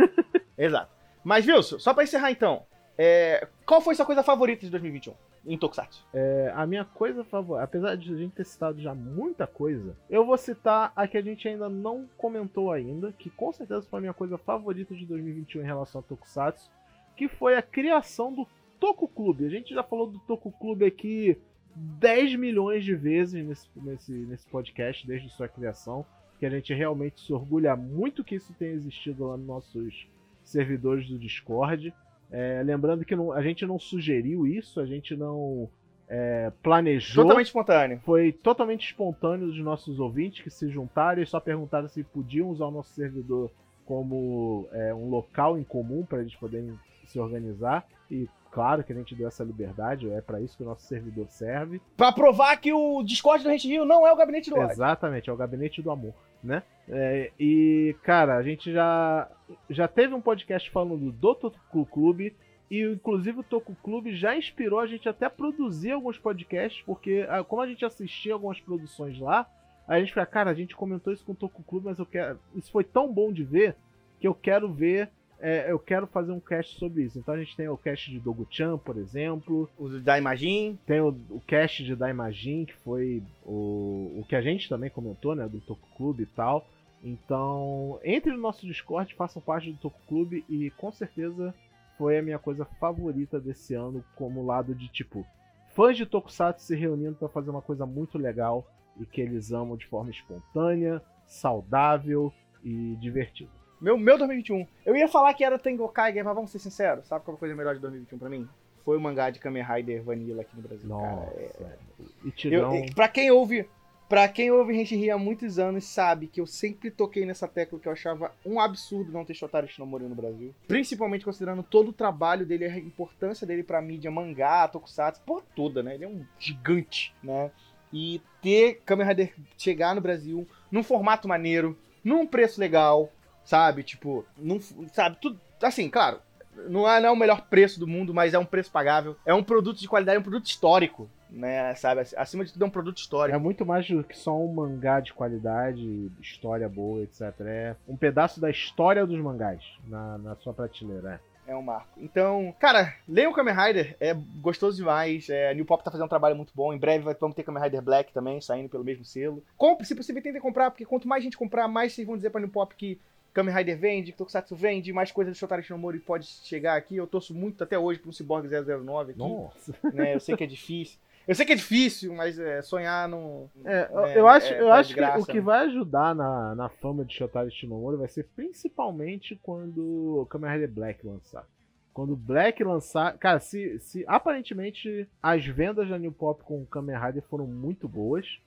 [0.56, 0.90] Exato.
[1.22, 2.64] Mas, Wilson, só para encerrar então,
[2.96, 5.14] é, qual foi sua coisa favorita de 2021?
[5.44, 6.06] Em Tokusatsu?
[6.12, 10.24] É, a minha coisa favorita, apesar de a gente ter citado já muita coisa, eu
[10.24, 14.02] vou citar a que a gente ainda não comentou ainda, que com certeza foi a
[14.02, 16.70] minha coisa favorita de 2021 em relação a Tokusatsu,
[17.16, 18.46] que foi a criação do
[18.78, 19.44] Toku Clube.
[19.44, 21.36] A gente já falou do Toku Clube aqui
[21.74, 26.04] 10 milhões de vezes nesse, nesse, nesse podcast, desde sua criação,
[26.38, 30.08] que a gente realmente se orgulha muito que isso tenha existido lá nos nossos
[30.42, 31.94] servidores do Discord.
[32.30, 35.68] É, lembrando que não, a gente não sugeriu isso, a gente não
[36.08, 37.24] é, planejou.
[37.24, 38.00] Totalmente espontâneo.
[38.04, 42.66] Foi totalmente espontâneo dos nossos ouvintes que se juntaram e só perguntaram se podiam usar
[42.66, 43.50] o nosso servidor
[43.84, 47.84] como é, um local em comum para eles poderem se organizar.
[48.10, 51.26] E claro que a gente deu essa liberdade, é para isso que o nosso servidor
[51.28, 51.80] serve.
[51.96, 54.72] Para provar que o Discord do Rio não é o gabinete do ódio.
[54.72, 56.62] Exatamente, é o gabinete do amor, né?
[56.88, 59.30] É, e, cara, a gente já,
[59.68, 62.34] já teve um podcast falando do Toku Clube.
[62.70, 67.26] E inclusive o Toku Clube já inspirou a gente até a produzir alguns podcasts, porque
[67.28, 69.48] ah, como a gente assistia algumas produções lá,
[69.88, 72.38] a gente fala, cara, a gente comentou isso com o Toku Clube, mas eu quero.
[72.54, 73.74] Isso foi tão bom de ver
[74.20, 75.10] que eu quero ver
[75.40, 77.18] é, eu quero fazer um cast sobre isso.
[77.18, 79.68] Então a gente tem o cast de Dogu-chan, por exemplo.
[79.78, 80.78] O da Imagine.
[80.86, 85.34] Tem o, o cast de Daimajin, que foi o, o que a gente também comentou,
[85.34, 85.48] né?
[85.48, 86.66] Do Toku Clube e tal.
[87.02, 91.54] Então, entre no nosso Discord, façam parte do Toku Clube e com certeza
[91.96, 95.26] foi a minha coisa favorita desse ano, como lado de tipo,
[95.74, 98.66] fãs de Tokusatsu se reunindo para fazer uma coisa muito legal
[98.98, 102.32] e que eles amam de forma espontânea, saudável
[102.62, 103.59] e divertida.
[103.80, 104.66] Meu, meu 2021.
[104.84, 107.06] Eu ia falar que era Tengokai mas vamos ser sinceros.
[107.06, 108.46] Sabe qual foi a melhor de 2021 pra mim?
[108.84, 111.32] Foi o mangá de Kamen Rider Vanilla aqui no Brasil, Nossa, cara.
[111.36, 111.76] É...
[112.24, 112.74] E Tirão...
[112.74, 113.66] Eu, pra quem ouve...
[114.08, 117.86] Pra quem ouve Henshi há muitos anos sabe que eu sempre toquei nessa tecla que
[117.86, 120.52] eu achava um absurdo não ter Shotaro Shinomori no Brasil.
[120.66, 125.80] Principalmente considerando todo o trabalho dele, a importância dele pra mídia, mangá, tokusatsu, por toda,
[125.80, 125.94] né?
[125.94, 127.52] Ele é um gigante, né?
[127.92, 133.12] E ter Kamen Rider chegar no Brasil num formato maneiro, num preço legal,
[133.50, 133.82] sabe?
[133.82, 134.60] Tipo, não,
[134.92, 136.20] sabe, tudo, assim, claro,
[136.68, 139.16] não é, não é o melhor preço do mundo, mas é um preço pagável.
[139.26, 141.74] É um produto de qualidade, é um produto histórico, né?
[141.74, 142.02] Sabe?
[142.16, 143.36] Acima de tudo é um produto histórico.
[143.36, 147.22] É muito mais do que só um mangá de qualidade, história boa, etc.
[147.40, 151.20] É um pedaço da história dos mangás na, na sua prateleira.
[151.26, 151.30] É.
[151.50, 151.98] É um marco.
[151.98, 155.28] Então, cara, leiam o Kamen Rider, é gostoso demais.
[155.28, 156.72] É, a New Pop tá fazendo um trabalho muito bom.
[156.72, 159.42] Em breve vamos ter Kamen Rider Black também, saindo pelo mesmo selo.
[159.56, 162.40] Compre, se possível, tentem comprar, porque quanto mais gente comprar, mais vocês vão dizer pra
[162.40, 163.00] New Pop que
[163.32, 166.96] Kamen Rider vende, Tokusatsu vende, mais coisas do Shotaro Shinomori pode chegar aqui.
[166.96, 169.18] Eu torço muito até hoje para um Cyborg 009 aqui.
[169.18, 169.74] Nossa.
[169.92, 170.14] Né?
[170.14, 170.98] Eu sei que é difícil.
[171.28, 173.48] Eu sei que é difícil, mas é, sonhar não.
[173.64, 177.04] É, é, eu acho, é, eu acho que o que vai ajudar na, na fama
[177.04, 181.46] de Shotaro Shinomori vai ser principalmente quando o Kamen Rider Black lançar.
[181.92, 183.16] Quando o Black lançar.
[183.18, 187.86] Cara, se, se aparentemente as vendas da New Pop com o Kamen Rider foram muito
[187.86, 188.40] boas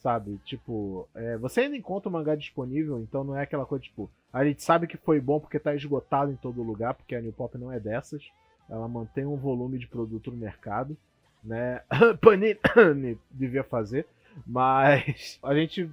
[0.00, 0.38] sabe?
[0.44, 4.44] Tipo, é, você ainda encontra o mangá disponível, então não é aquela coisa tipo, a
[4.44, 7.56] gente sabe que foi bom porque tá esgotado em todo lugar, porque a New Pop
[7.58, 8.22] não é dessas.
[8.68, 10.96] Ela mantém um volume de produto no mercado,
[11.42, 11.82] né?
[12.20, 12.58] Panini
[13.30, 14.06] devia fazer,
[14.46, 15.90] mas a gente,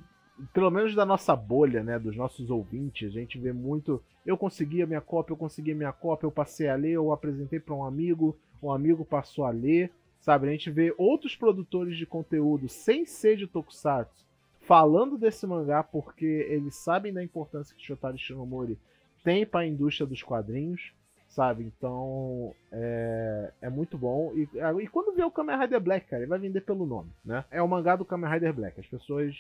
[0.54, 4.82] pelo menos da nossa bolha, né, dos nossos ouvintes, a gente vê muito, eu consegui
[4.82, 7.74] a minha cópia, eu consegui a minha cópia, eu passei a ler, eu apresentei para
[7.74, 9.92] um amigo, um amigo passou a ler,
[10.28, 14.26] Sabe, a gente vê outros produtores de conteúdo sem ser de Tokusatsu
[14.60, 18.78] falando desse mangá porque eles sabem da importância que Shotaro Shinomori
[19.24, 20.92] tem para a indústria dos quadrinhos,
[21.30, 21.64] sabe?
[21.64, 24.34] Então é, é muito bom.
[24.36, 24.50] E,
[24.84, 27.46] e quando vê o Kamen Rider Black, cara, ele vai vender pelo nome, né?
[27.50, 28.78] É o mangá do Kamen Rider Black.
[28.82, 29.34] As pessoas.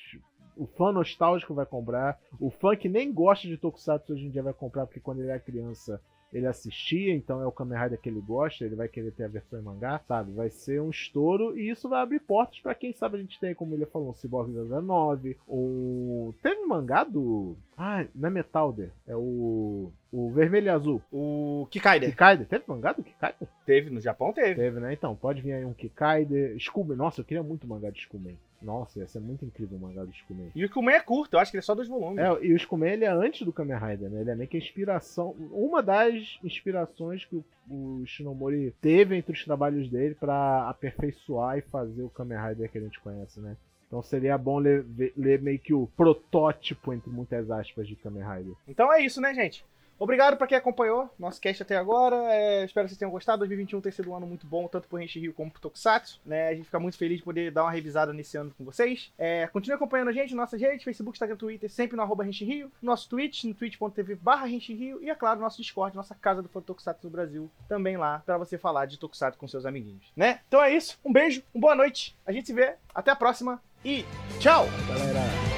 [0.55, 2.17] O fã nostálgico vai comprar.
[2.39, 5.31] O fã que nem gosta de Tokusatsu hoje em dia vai comprar, porque quando ele
[5.31, 6.01] era criança
[6.31, 9.29] ele assistia, então é o Kamen Rider que ele gosta, ele vai querer ter a
[9.29, 10.31] versão em mangá, sabe?
[10.33, 13.55] Vai ser um estouro e isso vai abrir portas para quem sabe a gente tem,
[13.55, 16.33] como ele falou, um Cyborg 09, um...
[16.41, 17.55] Teve um mangá do...
[17.77, 19.91] Ah, não é Metalder, é o...
[20.11, 21.01] O vermelho e azul.
[21.11, 22.11] O Kikaider.
[22.11, 22.47] Kikaider.
[22.47, 23.47] Teve mangá do Kikaider?
[23.65, 24.55] Teve, no Japão teve.
[24.55, 24.93] Teve, né?
[24.93, 26.55] Então, pode vir aí um Kikaider.
[26.55, 26.95] Skullman.
[26.95, 28.37] Nossa, eu queria muito mangá de Skullman.
[28.61, 30.51] Nossa, ia ser muito incrível o mangá do Skullman.
[30.55, 32.17] E o Skullman é curto, eu acho que ele é só dois volumes.
[32.17, 34.21] É, e o Skullman ele é antes do Kamen Rider, né?
[34.21, 35.35] Ele é meio que a inspiração.
[35.51, 41.61] Uma das inspirações que o, o Shinomori teve entre os trabalhos dele para aperfeiçoar e
[41.61, 43.55] fazer o Kamen Rider que a gente conhece, né?
[43.87, 44.85] Então seria bom ler,
[45.15, 48.53] ler meio que o protótipo, entre muitas aspas, de Kamen Rider.
[48.67, 49.63] Então é isso, né, gente?
[49.99, 52.15] Obrigado para quem acompanhou nosso cast até agora.
[52.31, 53.39] É, espero que vocês tenham gostado.
[53.39, 56.19] 2021 tem sido um ano muito bom, tanto por Renchi Rio como por Tokusatsu.
[56.25, 56.49] Né?
[56.49, 59.11] A gente fica muito feliz de poder dar uma revisada nesse ano com vocês.
[59.17, 62.71] É, continue acompanhando a gente nossas redes, Facebook, Instagram, Twitter, sempre no arroba Rio.
[62.81, 65.01] Nosso Twitch, no twitch.tv barra Rio.
[65.01, 68.57] E, é claro, nosso Discord, nossa casa do Tokusatsu do Brasil, também lá, para você
[68.57, 70.11] falar de Tokusatsu com seus amiguinhos.
[70.15, 70.39] Né?
[70.47, 70.99] Então é isso.
[71.03, 72.15] Um beijo, uma boa noite.
[72.25, 72.75] A gente se vê.
[72.93, 73.61] Até a próxima.
[73.85, 74.05] E
[74.39, 74.67] tchau!
[74.87, 75.56] Galera!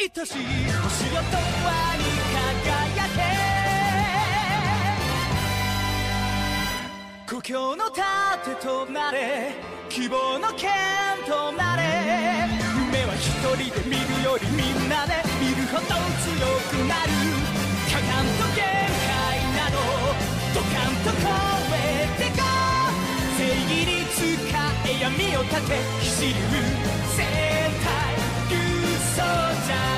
[0.00, 0.30] 愛しい星
[1.12, 1.42] よとわ
[1.98, 3.10] に輝
[7.26, 9.50] け故郷の盾となれ
[9.88, 10.70] 希望の剣
[11.26, 11.82] となれ
[12.86, 13.26] 夢は一
[13.58, 16.30] 人で見るよりみんなで見るほど強
[16.70, 17.10] くなる
[17.90, 18.62] かかんと限
[19.02, 19.82] 界など
[20.54, 21.26] ドカンと超
[21.74, 22.46] えてこ
[23.36, 24.22] 正義に使
[24.86, 26.97] え闇を立て走る
[29.18, 29.88] 소자.